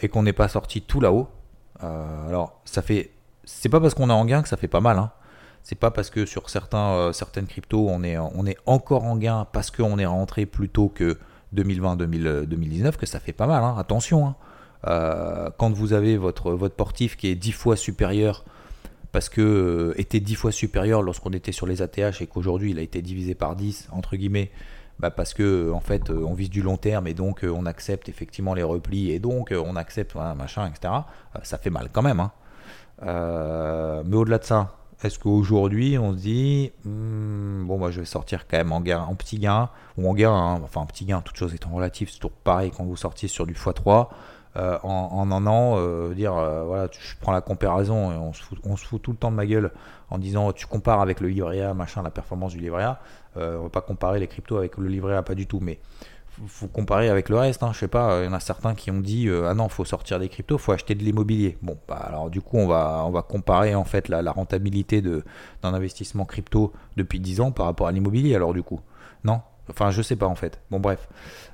et 0.00 0.08
qu'on 0.08 0.22
n'est 0.22 0.32
pas 0.32 0.48
sorti 0.48 0.82
tout 0.82 1.00
là-haut. 1.00 1.28
Euh, 1.82 2.28
alors, 2.28 2.60
ça 2.64 2.82
fait. 2.82 3.10
C'est 3.44 3.68
pas 3.68 3.80
parce 3.80 3.94
qu'on 3.94 4.10
est 4.10 4.14
en 4.14 4.24
gain 4.24 4.42
que 4.42 4.48
ça 4.48 4.56
fait 4.56 4.68
pas 4.68 4.80
mal. 4.80 4.98
Hein. 4.98 5.10
C'est 5.62 5.78
pas 5.78 5.90
parce 5.90 6.10
que 6.10 6.26
sur 6.26 6.50
certains, 6.50 6.92
euh, 6.92 7.12
certaines 7.12 7.46
cryptos, 7.46 7.88
on 7.88 8.02
est, 8.02 8.18
on 8.18 8.46
est 8.46 8.58
encore 8.66 9.04
en 9.04 9.16
gain 9.16 9.46
parce 9.52 9.70
qu'on 9.70 9.98
est 9.98 10.06
rentré 10.06 10.46
plus 10.46 10.68
tôt 10.68 10.88
que 10.88 11.18
2020-2019 11.54 12.96
que 12.96 13.06
ça 13.06 13.20
fait 13.20 13.32
pas 13.32 13.46
mal. 13.46 13.62
Hein. 13.62 13.74
Attention. 13.78 14.28
Hein. 14.28 14.36
Euh, 14.86 15.50
quand 15.58 15.72
vous 15.72 15.92
avez 15.92 16.16
votre, 16.16 16.52
votre 16.52 16.74
portif 16.74 17.16
qui 17.16 17.28
est 17.28 17.34
10 17.34 17.52
fois 17.52 17.76
supérieur 17.76 18.44
parce 19.10 19.28
que 19.28 19.92
était 19.96 20.20
10 20.20 20.34
fois 20.36 20.52
supérieur 20.52 21.02
lorsqu'on 21.02 21.30
était 21.30 21.50
sur 21.50 21.66
les 21.66 21.82
ATH 21.82 22.20
et 22.20 22.26
qu'aujourd'hui 22.26 22.70
il 22.70 22.78
a 22.78 22.82
été 22.82 23.02
divisé 23.02 23.34
par 23.34 23.56
10 23.56 23.88
entre 23.90 24.14
guillemets 24.14 24.52
bah 25.00 25.10
parce 25.10 25.34
que 25.34 25.70
en 25.72 25.80
fait 25.80 26.10
on 26.10 26.34
vise 26.34 26.50
du 26.50 26.62
long 26.62 26.76
terme 26.76 27.06
et 27.06 27.14
donc 27.14 27.44
on 27.44 27.66
accepte 27.66 28.08
effectivement 28.08 28.54
les 28.54 28.62
replis 28.62 29.10
et 29.10 29.18
donc 29.18 29.52
on 29.52 29.76
accepte 29.76 30.16
machin 30.36 30.68
etc 30.68 30.92
euh, 31.36 31.38
ça 31.42 31.58
fait 31.58 31.70
mal 31.70 31.88
quand 31.92 32.02
même 32.02 32.20
hein. 32.20 32.32
euh, 33.02 34.02
mais 34.04 34.16
au-delà 34.16 34.38
de 34.38 34.44
ça 34.44 34.74
est-ce 35.04 35.18
qu'aujourd'hui 35.18 35.98
on 35.98 36.12
se 36.12 36.18
dit 36.18 36.72
hmm, 36.84 37.64
bon 37.66 37.78
bah 37.78 37.90
je 37.90 38.00
vais 38.00 38.06
sortir 38.06 38.48
quand 38.48 38.56
même 38.56 38.72
en 38.72 38.80
gain 38.80 39.00
en 39.00 39.14
petit 39.14 39.38
gain 39.38 39.68
ou 39.96 40.08
en 40.08 40.14
gain 40.14 40.32
hein, 40.32 40.60
enfin 40.64 40.80
en 40.80 40.86
petit 40.86 41.04
gain 41.04 41.20
toute 41.20 41.36
chose 41.36 41.54
étant 41.54 41.70
relative 41.70 42.10
c'est 42.10 42.18
toujours 42.18 42.32
pareil 42.32 42.72
quand 42.76 42.84
vous 42.84 42.96
sortiez 42.96 43.28
sur 43.28 43.46
du 43.46 43.54
x3 43.54 44.08
euh, 44.56 44.76
en, 44.82 45.30
un 45.30 45.46
an, 45.46 46.08
dire 46.14 46.32
voilà, 46.32 46.88
je 46.90 47.14
prends 47.20 47.30
la 47.30 47.42
comparaison 47.42 48.10
et 48.10 48.16
on 48.16 48.32
se, 48.32 48.42
fout, 48.42 48.58
on 48.64 48.76
se, 48.76 48.84
fout, 48.84 49.00
tout 49.00 49.12
le 49.12 49.16
temps 49.16 49.30
de 49.30 49.36
ma 49.36 49.46
gueule 49.46 49.70
en 50.10 50.18
disant 50.18 50.52
tu 50.52 50.66
compares 50.66 51.00
avec 51.00 51.20
le 51.20 51.28
livret 51.28 51.60
A, 51.60 51.74
machin, 51.74 52.02
la 52.02 52.10
performance 52.10 52.54
du 52.54 52.58
livret 52.58 52.82
A. 52.82 52.98
Euh, 53.38 53.58
on 53.58 53.64
va 53.64 53.68
pas 53.68 53.80
comparer 53.80 54.20
les 54.20 54.26
cryptos 54.26 54.56
avec 54.56 54.76
le 54.76 54.88
livret 54.88 55.16
A, 55.16 55.22
pas 55.22 55.34
du 55.34 55.46
tout, 55.46 55.60
mais 55.60 55.78
faut 56.46 56.68
comparer 56.68 57.08
avec 57.08 57.28
le 57.28 57.36
reste. 57.36 57.62
Hein, 57.62 57.70
je 57.72 57.78
sais 57.78 57.88
pas, 57.88 58.20
il 58.22 58.26
y 58.26 58.28
en 58.28 58.32
a 58.32 58.40
certains 58.40 58.74
qui 58.74 58.90
ont 58.90 59.00
dit 59.00 59.28
euh, 59.28 59.48
ah 59.48 59.54
non, 59.54 59.68
faut 59.68 59.84
sortir 59.84 60.18
des 60.18 60.28
cryptos, 60.28 60.58
faut 60.58 60.72
acheter 60.72 60.94
de 60.94 61.02
l'immobilier. 61.02 61.58
Bon, 61.62 61.76
bah 61.88 61.96
alors 61.96 62.30
du 62.30 62.40
coup, 62.40 62.58
on 62.58 62.66
va 62.66 63.04
on 63.06 63.10
va 63.10 63.22
comparer 63.22 63.74
en 63.74 63.84
fait 63.84 64.08
la, 64.08 64.30
rentabilité 64.30 65.02
d'un 65.02 65.22
investissement 65.62 66.24
crypto 66.24 66.72
depuis 66.96 67.20
10 67.20 67.40
ans 67.40 67.52
par 67.52 67.66
rapport 67.66 67.88
à 67.88 67.92
l'immobilier. 67.92 68.34
Alors 68.34 68.54
du 68.54 68.62
coup, 68.62 68.80
non? 69.24 69.40
Enfin, 69.70 69.90
je 69.90 70.00
sais 70.00 70.16
pas 70.16 70.26
en 70.26 70.34
fait. 70.34 70.60
Bon, 70.70 70.80
bref. 70.80 71.08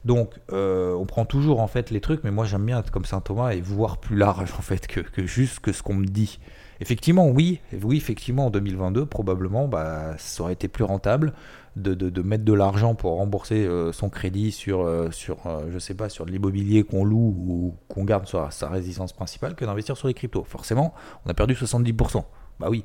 Donc, 0.04 0.34
euh, 0.52 0.94
on 0.94 1.06
prend 1.06 1.24
toujours 1.24 1.60
en 1.60 1.66
fait 1.66 1.90
les 1.90 2.00
trucs, 2.00 2.22
mais 2.22 2.30
moi 2.30 2.44
j'aime 2.44 2.64
bien 2.64 2.78
être 2.78 2.90
comme 2.90 3.04
Saint 3.04 3.20
Thomas 3.20 3.50
et 3.52 3.60
voir 3.60 3.98
plus 3.98 4.16
large 4.16 4.52
en 4.58 4.62
fait 4.62 4.86
que, 4.86 5.00
que 5.00 5.26
juste 5.26 5.60
que 5.60 5.72
ce 5.72 5.82
qu'on 5.82 5.94
me 5.94 6.06
dit. 6.06 6.38
Effectivement, 6.80 7.28
oui, 7.28 7.60
oui, 7.82 7.96
effectivement, 7.96 8.46
en 8.46 8.50
2022, 8.50 9.06
probablement, 9.06 9.68
bah, 9.68 10.14
ça 10.18 10.42
aurait 10.42 10.54
été 10.54 10.68
plus 10.68 10.84
rentable 10.84 11.32
de, 11.76 12.22
mettre 12.22 12.44
de 12.44 12.52
l'argent 12.52 12.94
pour 12.94 13.16
rembourser 13.16 13.66
euh, 13.66 13.92
son 13.92 14.08
crédit 14.08 14.52
sur, 14.52 14.82
euh, 14.82 15.10
sur 15.10 15.38
euh, 15.46 15.78
sais 15.78 15.94
pas, 15.94 16.08
sur 16.08 16.24
de 16.24 16.30
l'immobilier 16.30 16.84
qu'on 16.84 17.04
loue 17.04 17.34
ou 17.38 17.74
qu'on 17.88 18.04
garde 18.04 18.26
sur 18.26 18.52
sa 18.52 18.68
résidence 18.68 19.12
principale 19.12 19.54
que 19.54 19.64
d'investir 19.64 19.96
sur 19.96 20.08
les 20.08 20.14
cryptos. 20.14 20.44
Forcément, 20.44 20.94
on 21.26 21.30
a 21.30 21.34
perdu 21.34 21.54
70%. 21.54 22.24
Bah 22.60 22.68
oui, 22.70 22.84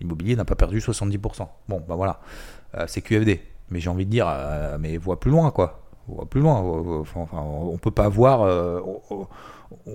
l'immobilier 0.00 0.36
n'a 0.36 0.44
pas 0.44 0.54
perdu 0.54 0.78
70%. 0.78 1.48
Bon, 1.68 1.82
bah 1.88 1.96
voilà, 1.96 2.20
c'est 2.86 3.02
QFD. 3.02 3.40
Mais 3.70 3.80
j'ai 3.80 3.90
envie 3.90 4.06
de 4.06 4.10
dire, 4.10 4.28
mais 4.80 4.96
voit 4.96 5.20
plus 5.20 5.30
loin, 5.30 5.50
quoi. 5.50 5.82
Voit 6.08 6.28
plus 6.28 6.40
loin. 6.40 6.60
On 6.60 7.78
peut 7.78 7.90
pas 7.90 8.08
voir, 8.08 8.40
on, 9.10 9.28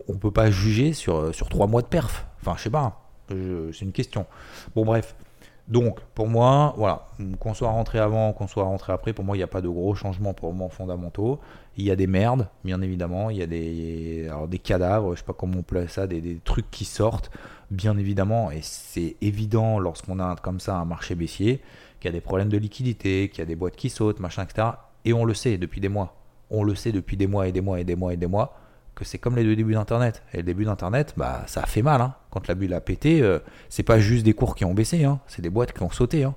on, 0.07 0.17
peut 0.17 0.31
pas 0.31 0.49
juger 0.49 0.93
sur, 0.93 1.33
sur 1.33 1.49
trois 1.49 1.67
mois 1.67 1.81
de 1.81 1.87
perf. 1.87 2.25
Enfin, 2.41 2.53
je 2.57 2.63
sais 2.63 2.69
pas. 2.69 3.04
C'est 3.29 3.81
une 3.81 3.91
question. 3.91 4.25
Bon, 4.75 4.85
bref. 4.85 5.15
Donc, 5.67 5.99
pour 6.13 6.27
moi, 6.27 6.75
voilà, 6.77 7.07
qu'on 7.39 7.55
soit 7.55 7.69
rentré 7.69 7.97
avant, 7.97 8.33
qu'on 8.33 8.47
soit 8.47 8.65
rentré 8.65 8.93
après, 8.93 9.13
pour 9.13 9.25
moi, 9.25 9.35
il 9.35 9.39
n'y 9.39 9.43
a 9.43 9.47
pas 9.47 9.61
de 9.61 9.67
gros 9.67 9.95
changements 9.95 10.35
pour 10.35 10.53
moi 10.53 10.69
fondamentaux. 10.69 11.39
Il 11.75 11.85
y 11.85 11.89
a 11.89 11.95
des 11.95 12.05
merdes, 12.05 12.47
bien 12.63 12.81
évidemment. 12.81 13.31
Il 13.31 13.37
y 13.37 13.41
a 13.41 13.47
des, 13.47 14.29
des 14.47 14.59
cadavres, 14.59 15.07
je 15.07 15.11
ne 15.11 15.15
sais 15.17 15.23
pas 15.23 15.33
comment 15.33 15.57
on 15.59 15.63
peut 15.63 15.87
ça, 15.87 16.05
des, 16.05 16.39
trucs 16.43 16.69
qui 16.69 16.85
sortent, 16.85 17.31
bien 17.71 17.97
évidemment. 17.97 18.51
Et 18.51 18.59
c'est 18.61 19.15
évident 19.21 19.79
lorsqu'on 19.79 20.19
a 20.19 20.35
comme 20.35 20.59
ça 20.59 20.75
un 20.75 20.85
marché 20.85 21.15
baissier, 21.15 21.61
qu'il 21.99 22.09
y 22.09 22.13
a 22.13 22.13
des 22.13 22.21
problèmes 22.21 22.49
de 22.49 22.57
liquidité, 22.57 23.29
qu'il 23.29 23.39
y 23.39 23.41
a 23.41 23.45
des 23.45 23.55
boîtes 23.55 23.75
qui 23.75 23.89
sautent, 23.89 24.19
machin, 24.19 24.43
etc. 24.43 24.67
Et 25.03 25.13
on 25.13 25.25
le 25.25 25.33
sait 25.33 25.57
depuis 25.57 25.81
des 25.81 25.89
mois. 25.89 26.15
On 26.51 26.63
le 26.63 26.75
sait 26.75 26.91
depuis 26.91 27.17
des 27.17 27.25
mois 27.25 27.47
et 27.47 27.51
des 27.51 27.61
mois 27.61 27.79
et 27.79 27.83
des 27.83 27.95
mois 27.95 28.13
et 28.13 28.17
des 28.17 28.27
mois 28.27 28.55
que 28.95 29.05
c'est 29.05 29.17
comme 29.17 29.35
les 29.35 29.43
deux 29.43 29.55
débuts 29.55 29.73
d'Internet. 29.73 30.23
Et 30.33 30.37
le 30.37 30.43
début 30.43 30.65
d'Internet, 30.65 31.13
bah, 31.17 31.43
ça 31.47 31.61
a 31.61 31.65
fait 31.65 31.81
mal. 31.81 32.01
Hein. 32.01 32.15
Quand 32.31 32.47
la 32.47 32.55
bulle 32.55 32.73
a 32.73 32.81
pété, 32.81 33.21
euh, 33.21 33.39
c'est 33.69 33.83
pas 33.83 33.99
juste 33.99 34.25
des 34.25 34.33
cours 34.33 34.55
qui 34.55 34.65
ont 34.65 34.73
baissé, 34.73 35.03
hein. 35.03 35.19
c'est 35.27 35.41
des 35.41 35.49
boîtes 35.49 35.73
qui 35.73 35.83
ont 35.83 35.91
sauté. 35.91 36.23
Hein. 36.23 36.35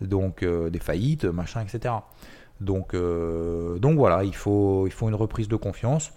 Donc 0.00 0.42
euh, 0.42 0.70
des 0.70 0.80
faillites, 0.80 1.24
machin, 1.24 1.62
etc. 1.62 1.94
Donc, 2.60 2.94
donc 2.94 3.98
voilà, 3.98 4.22
il 4.22 4.34
faut, 4.34 4.86
il 4.86 4.92
faut 4.92 5.08
une 5.08 5.16
reprise 5.16 5.48
de 5.48 5.56
confiance. 5.56 6.12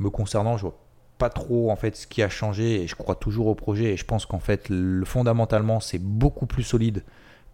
Me 0.00 0.10
concernant, 0.10 0.56
je 0.56 0.62
vois 0.62 0.76
pas 1.22 1.30
trop 1.30 1.70
en 1.70 1.76
fait 1.76 1.94
ce 1.94 2.08
qui 2.08 2.20
a 2.20 2.28
changé 2.28 2.82
et 2.82 2.88
je 2.88 2.96
crois 2.96 3.14
toujours 3.14 3.46
au 3.46 3.54
projet 3.54 3.92
et 3.92 3.96
je 3.96 4.04
pense 4.04 4.26
qu'en 4.26 4.40
fait 4.40 4.68
le, 4.68 5.04
fondamentalement 5.04 5.78
c'est 5.78 6.00
beaucoup 6.00 6.46
plus 6.46 6.64
solide 6.64 7.04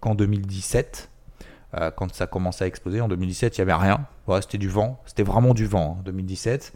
qu'en 0.00 0.14
2017 0.14 1.10
euh, 1.74 1.90
quand 1.90 2.14
ça 2.14 2.26
commençait 2.26 2.64
à 2.64 2.66
exploser. 2.66 3.00
En 3.00 3.08
2017 3.08 3.56
il 3.56 3.64
n'y 3.64 3.70
avait 3.70 3.82
rien, 3.82 4.06
c'était 4.40 4.58
du 4.58 4.68
vent, 4.68 5.00
c'était 5.06 5.22
vraiment 5.22 5.54
du 5.54 5.66
vent 5.66 5.84
en 5.84 5.92
hein, 6.00 6.02
2017. 6.04 6.72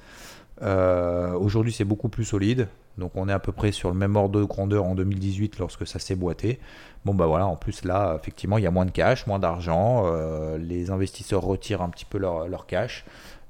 Euh, 0.63 1.33
aujourd'hui 1.33 1.73
c'est 1.73 1.85
beaucoup 1.85 2.09
plus 2.09 2.25
solide, 2.25 2.69
donc 2.99 3.13
on 3.17 3.29
est 3.29 3.33
à 3.33 3.39
peu 3.39 3.53
près 3.53 3.73
sur 3.73 3.91
le 3.91 3.97
même 3.97 4.17
ordre 4.17 4.39
de 4.39 4.45
grandeur 4.45 4.85
en 4.85 4.95
2018 4.95 5.59
lorsque 5.59 5.87
ça 5.87 5.99
s'est 5.99 6.15
boité. 6.15 6.61
Bon 7.05 7.15
bah 7.15 7.27
voilà, 7.27 7.47
en 7.47 7.57
plus 7.57 7.85
là 7.85 8.17
effectivement 8.21 8.59
il 8.59 8.65
y 8.65 8.67
a 8.67 8.71
moins 8.71 8.85
de 8.85 8.91
cash, 8.91 9.27
moins 9.27 9.39
d'argent, 9.39 10.05
euh, 10.07 10.59
les 10.59 10.91
investisseurs 10.91 11.43
retirent 11.43 11.83
un 11.83 11.89
petit 11.89 12.05
peu 12.05 12.19
leur, 12.19 12.67
cash 12.67 13.05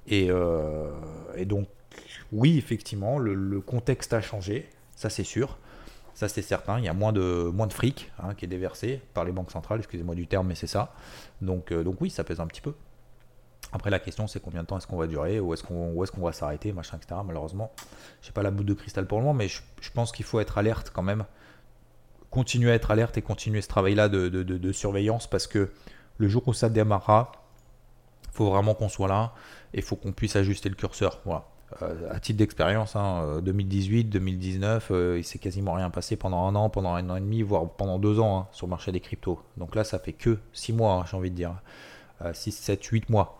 et 0.06 0.28
donc 1.44 1.68
oui, 2.32 2.56
effectivement, 2.56 3.18
le, 3.18 3.60
contexte 3.60 4.14
a 4.14 4.20
changé, 4.20 4.68
ça 4.96 5.10
c'est 5.10 5.24
sûr. 5.24 5.58
Ça 6.14 6.28
c'est 6.28 6.42
certain, 6.42 6.78
il 6.78 6.84
y 6.84 6.88
a 6.88 6.92
moins 6.92 7.12
de, 7.12 7.50
moins 7.52 7.66
de 7.66 7.72
fric 7.72 8.10
hein, 8.18 8.34
qui 8.34 8.44
est 8.44 8.48
déversé 8.48 9.00
par 9.14 9.24
les 9.24 9.32
banques 9.32 9.50
centrales, 9.50 9.78
excusez-moi 9.78 10.14
du 10.14 10.26
terme, 10.26 10.46
mais 10.48 10.54
c'est 10.54 10.66
ça. 10.66 10.94
Donc, 11.40 11.72
euh, 11.72 11.82
donc 11.82 12.00
oui, 12.00 12.10
ça 12.10 12.22
pèse 12.24 12.40
un 12.40 12.46
petit 12.46 12.60
peu. 12.60 12.74
Après 13.72 13.88
la 13.88 13.98
question 13.98 14.26
c'est 14.26 14.40
combien 14.40 14.62
de 14.62 14.66
temps 14.66 14.76
est-ce 14.76 14.86
qu'on 14.86 14.98
va 14.98 15.06
durer, 15.06 15.40
ou 15.40 15.54
est-ce 15.54 15.62
qu'on 15.62 16.22
va 16.22 16.32
s'arrêter, 16.32 16.72
machin, 16.72 16.98
etc. 16.98 17.20
Malheureusement, 17.24 17.72
je 18.20 18.28
n'ai 18.28 18.32
pas 18.32 18.42
la 18.42 18.50
boule 18.50 18.66
de 18.66 18.74
cristal 18.74 19.06
pour 19.06 19.18
le 19.18 19.24
moment, 19.24 19.34
mais 19.34 19.48
je, 19.48 19.62
pense 19.94 20.12
qu'il 20.12 20.26
faut 20.26 20.40
être 20.40 20.58
alerte 20.58 20.90
quand 20.92 21.02
même. 21.02 21.24
Continuer 22.30 22.70
à 22.70 22.74
être 22.74 22.90
alerte 22.90 23.16
et 23.16 23.22
continuer 23.22 23.62
ce 23.62 23.68
travail-là 23.68 24.08
de, 24.08 24.28
de, 24.28 24.72
surveillance 24.72 25.26
parce 25.26 25.46
que 25.46 25.70
le 26.18 26.28
jour 26.28 26.46
où 26.46 26.52
ça 26.52 26.68
démarrera, 26.68 27.32
il 28.24 28.30
faut 28.32 28.50
vraiment 28.50 28.74
qu'on 28.74 28.88
soit 28.88 29.08
là 29.08 29.34
et 29.74 29.82
faut 29.82 29.96
qu'on 29.96 30.12
puisse 30.12 30.36
ajuster 30.36 30.68
le 30.68 30.74
curseur. 30.74 31.20
Voilà. 31.24 31.46
Euh, 31.80 32.10
à 32.10 32.20
titre 32.20 32.38
d'expérience, 32.38 32.96
2018, 33.42 34.04
2019, 34.04 34.90
il 34.90 35.18
il 35.18 35.24
s'est 35.24 35.38
quasiment 35.38 35.72
rien 35.72 35.88
passé 35.88 36.16
pendant 36.16 36.46
un 36.46 36.54
an, 36.54 36.68
pendant 36.68 36.94
un 36.94 37.08
an 37.08 37.16
et 37.16 37.20
demi, 37.20 37.42
voire 37.42 37.68
pendant 37.70 37.98
deux 37.98 38.20
ans 38.20 38.40
hein, 38.40 38.46
sur 38.52 38.66
le 38.66 38.70
marché 38.70 38.92
des 38.92 39.00
cryptos. 39.00 39.40
Donc 39.56 39.74
là, 39.74 39.84
ça 39.84 39.98
fait 39.98 40.12
que 40.12 40.38
six 40.52 40.72
mois, 40.72 40.94
hein, 40.94 41.04
j'ai 41.10 41.16
envie 41.16 41.30
de 41.30 41.36
dire. 41.36 41.54
6, 42.32 42.52
7, 42.52 42.84
8 42.84 43.10
mois 43.10 43.38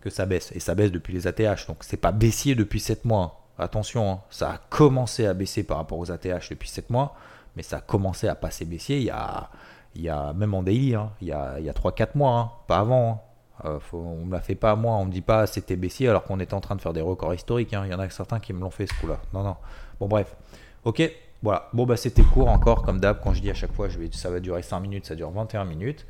que 0.00 0.10
ça 0.10 0.26
baisse. 0.26 0.52
Et 0.54 0.60
ça 0.60 0.74
baisse 0.74 0.92
depuis 0.92 1.12
les 1.14 1.26
ATH. 1.26 1.66
Donc 1.66 1.78
c'est 1.80 1.96
pas 1.96 2.12
baissier 2.12 2.54
depuis 2.54 2.80
7 2.80 3.04
mois. 3.04 3.46
Attention, 3.58 4.10
hein. 4.10 4.20
ça 4.30 4.52
a 4.52 4.58
commencé 4.70 5.26
à 5.26 5.34
baisser 5.34 5.62
par 5.64 5.76
rapport 5.76 5.98
aux 5.98 6.10
ATH 6.10 6.48
depuis 6.50 6.68
7 6.68 6.88
mois, 6.88 7.14
mais 7.56 7.62
ça 7.62 7.78
a 7.78 7.80
commencé 7.80 8.26
à 8.26 8.34
passer 8.34 8.64
baissier 8.64 8.98
il 8.98 10.02
y 10.02 10.08
a, 10.08 10.32
même 10.32 10.54
en 10.54 10.62
daily, 10.62 10.94
il 11.20 11.28
y 11.28 11.32
a, 11.32 11.56
il 11.58 11.64
y 11.64 11.68
a 11.68 11.72
3-4 11.72 12.10
mois, 12.14 12.64
pas 12.68 12.78
avant. 12.78 13.22
Euh, 13.64 13.78
on 13.92 14.24
me 14.24 14.32
la 14.32 14.40
fait 14.40 14.54
pas 14.54 14.72
à 14.72 14.76
moi, 14.76 14.94
on 14.94 15.04
me 15.04 15.12
dit 15.12 15.20
pas 15.20 15.46
c'était 15.46 15.76
baissier 15.76 16.08
alors 16.08 16.24
qu'on 16.24 16.40
était 16.40 16.54
en 16.54 16.60
train 16.60 16.76
de 16.76 16.80
faire 16.80 16.92
des 16.92 17.00
records 17.00 17.34
historiques. 17.34 17.74
Hein. 17.74 17.82
Il 17.86 17.92
y 17.92 17.94
en 17.94 17.98
a 17.98 18.08
certains 18.10 18.40
qui 18.40 18.52
me 18.52 18.60
l'ont 18.60 18.70
fait 18.70 18.86
ce 18.86 18.94
coup-là. 18.94 19.20
Non, 19.32 19.42
non. 19.42 19.56
Bon, 19.98 20.08
bref. 20.08 20.34
Ok, 20.84 21.02
voilà. 21.42 21.68
Bon, 21.72 21.84
bah 21.86 21.96
c'était 21.96 22.22
court 22.22 22.48
encore, 22.48 22.82
comme 22.82 23.00
d'hab. 23.00 23.20
Quand 23.22 23.34
je 23.34 23.40
dis 23.40 23.50
à 23.50 23.54
chaque 23.54 23.72
fois, 23.72 23.88
je 23.88 23.98
ça 24.12 24.30
va 24.30 24.40
durer 24.40 24.62
5 24.62 24.80
minutes, 24.80 25.06
ça 25.06 25.14
dure 25.14 25.30
21 25.30 25.64
minutes. 25.64 26.06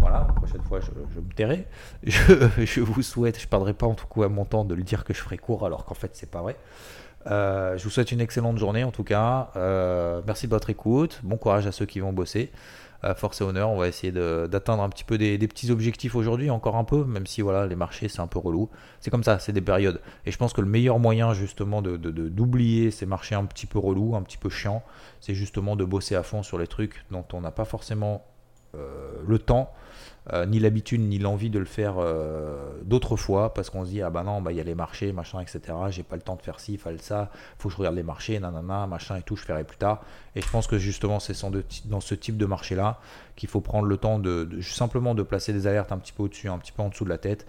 Voilà, 0.00 0.24
la 0.26 0.32
prochaine 0.32 0.62
fois, 0.62 0.80
je, 0.80 0.90
me 0.90 1.32
tairai. 1.34 1.66
Je, 2.02 2.80
vous 2.80 3.02
souhaite, 3.02 3.38
je 3.38 3.44
ne 3.44 3.48
perdrai 3.48 3.74
pas 3.74 3.86
en 3.86 3.94
tout 3.94 4.06
cas 4.06 4.28
mon 4.28 4.44
temps 4.44 4.64
de 4.64 4.74
le 4.74 4.82
dire 4.82 5.04
que 5.04 5.14
je 5.14 5.20
ferai 5.20 5.38
court 5.38 5.64
alors 5.64 5.84
qu'en 5.84 5.94
fait, 5.94 6.10
c'est 6.14 6.30
pas 6.30 6.42
vrai. 6.42 6.56
Euh, 7.26 7.78
je 7.78 7.84
vous 7.84 7.90
souhaite 7.90 8.12
une 8.12 8.20
excellente 8.20 8.58
journée 8.58 8.84
en 8.84 8.90
tout 8.90 9.04
cas. 9.04 9.50
Euh, 9.56 10.20
merci 10.26 10.46
de 10.46 10.50
votre 10.50 10.70
écoute. 10.70 11.20
Bon 11.22 11.36
courage 11.36 11.66
à 11.66 11.72
ceux 11.72 11.86
qui 11.86 12.00
vont 12.00 12.12
bosser 12.12 12.50
force 13.12 13.42
et 13.42 13.44
honneur. 13.44 13.70
On 13.70 13.76
va 13.76 13.88
essayer 13.88 14.12
d'atteindre 14.12 14.82
un 14.82 14.88
petit 14.88 15.04
peu 15.04 15.18
des, 15.18 15.36
petits 15.46 15.70
objectifs 15.70 16.14
aujourd'hui, 16.14 16.48
encore 16.48 16.76
un 16.76 16.84
peu, 16.84 17.04
même 17.04 17.26
si 17.26 17.42
voilà, 17.42 17.66
les 17.66 17.76
marchés 17.76 18.08
c'est 18.08 18.20
un 18.20 18.26
peu 18.26 18.38
relou. 18.38 18.70
C'est 19.00 19.10
comme 19.10 19.24
ça, 19.24 19.38
c'est 19.38 19.52
des 19.52 19.60
périodes. 19.60 20.00
Et 20.24 20.30
je 20.30 20.38
pense 20.38 20.52
que 20.52 20.62
le 20.62 20.66
meilleur 20.66 20.98
moyen 20.98 21.34
justement 21.34 21.82
de, 21.82 21.96
d'oublier 21.96 22.90
ces 22.90 23.04
marchés 23.04 23.34
un 23.34 23.44
petit 23.44 23.66
peu 23.66 23.78
relous, 23.78 24.16
un 24.16 24.22
petit 24.22 24.38
peu 24.38 24.48
chiants, 24.48 24.82
c'est 25.20 25.34
justement 25.34 25.76
de 25.76 25.84
bosser 25.84 26.14
à 26.14 26.22
fond 26.22 26.42
sur 26.42 26.56
les 26.56 26.66
trucs 26.66 27.04
dont 27.10 27.24
on 27.34 27.42
n'a 27.42 27.50
pas 27.50 27.66
forcément 27.66 28.24
euh, 28.74 29.12
le 29.26 29.38
temps 29.38 29.72
euh, 30.32 30.46
ni 30.46 30.58
l'habitude 30.58 31.02
ni 31.02 31.18
l'envie 31.18 31.50
de 31.50 31.58
le 31.58 31.64
faire 31.66 31.96
euh, 31.98 32.80
d'autres 32.82 33.16
fois 33.16 33.52
parce 33.52 33.68
qu'on 33.68 33.84
se 33.84 33.90
dit 33.90 34.00
ah 34.00 34.08
bah 34.08 34.22
non 34.22 34.40
bah 34.40 34.52
il 34.52 34.56
y 34.56 34.60
a 34.60 34.64
les 34.64 34.74
marchés 34.74 35.12
machin 35.12 35.40
etc 35.40 35.60
j'ai 35.90 36.02
pas 36.02 36.16
le 36.16 36.22
temps 36.22 36.36
de 36.36 36.40
faire 36.40 36.60
ci 36.60 36.80
il 36.82 37.00
ça 37.02 37.30
faut 37.58 37.68
que 37.68 37.74
je 37.74 37.78
regarde 37.78 37.94
les 37.94 38.02
marchés 38.02 38.38
nanana 38.40 38.86
machin 38.86 39.16
et 39.16 39.22
tout 39.22 39.36
je 39.36 39.42
ferai 39.42 39.64
plus 39.64 39.76
tard. 39.76 40.02
Et 40.34 40.40
je 40.40 40.48
pense 40.48 40.66
que 40.66 40.78
justement 40.78 41.20
c'est 41.20 41.34
dans 41.84 42.00
ce 42.00 42.14
type 42.14 42.38
de 42.38 42.46
marché 42.46 42.74
là 42.74 43.00
qu'il 43.36 43.48
faut 43.48 43.60
prendre 43.60 43.86
le 43.86 43.96
temps 43.96 44.18
de, 44.18 44.48
simplement 44.62 45.14
de 45.14 45.22
placer 45.22 45.52
des 45.52 45.66
alertes 45.66 45.92
un 45.92 45.98
petit 45.98 46.12
peu 46.12 46.22
au-dessus 46.22 46.48
un 46.48 46.58
petit 46.58 46.72
peu 46.72 46.82
en 46.82 46.88
dessous 46.88 47.04
de 47.04 47.10
la 47.10 47.18
tête 47.18 47.46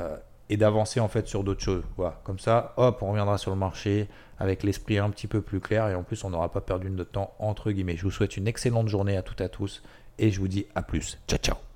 euh, 0.00 0.16
et 0.48 0.56
d'avancer 0.56 1.00
en 1.00 1.08
fait 1.08 1.26
sur 1.26 1.44
d'autres 1.44 1.62
choses 1.62 1.84
voilà 1.96 2.20
comme 2.24 2.38
ça 2.38 2.72
hop 2.76 3.02
on 3.02 3.10
reviendra 3.10 3.36
sur 3.36 3.50
le 3.50 3.58
marché 3.58 4.08
avec 4.38 4.62
l'esprit 4.62 4.98
un 4.98 5.10
petit 5.10 5.26
peu 5.26 5.40
plus 5.40 5.60
clair 5.60 5.88
et 5.88 5.94
en 5.94 6.02
plus 6.02 6.24
on 6.24 6.30
n'aura 6.30 6.50
pas 6.50 6.60
perdu 6.60 6.90
de 6.90 7.04
temps 7.04 7.34
entre 7.38 7.70
guillemets. 7.72 7.96
Je 7.96 8.02
vous 8.02 8.10
souhaite 8.10 8.36
une 8.36 8.48
excellente 8.48 8.88
journée 8.88 9.16
à 9.16 9.22
toutes 9.22 9.40
et 9.40 9.44
à 9.44 9.48
tous 9.48 9.82
et 10.18 10.30
je 10.30 10.40
vous 10.40 10.48
dis 10.48 10.66
à 10.74 10.82
plus. 10.82 11.18
Ciao 11.28 11.38
ciao 11.38 11.75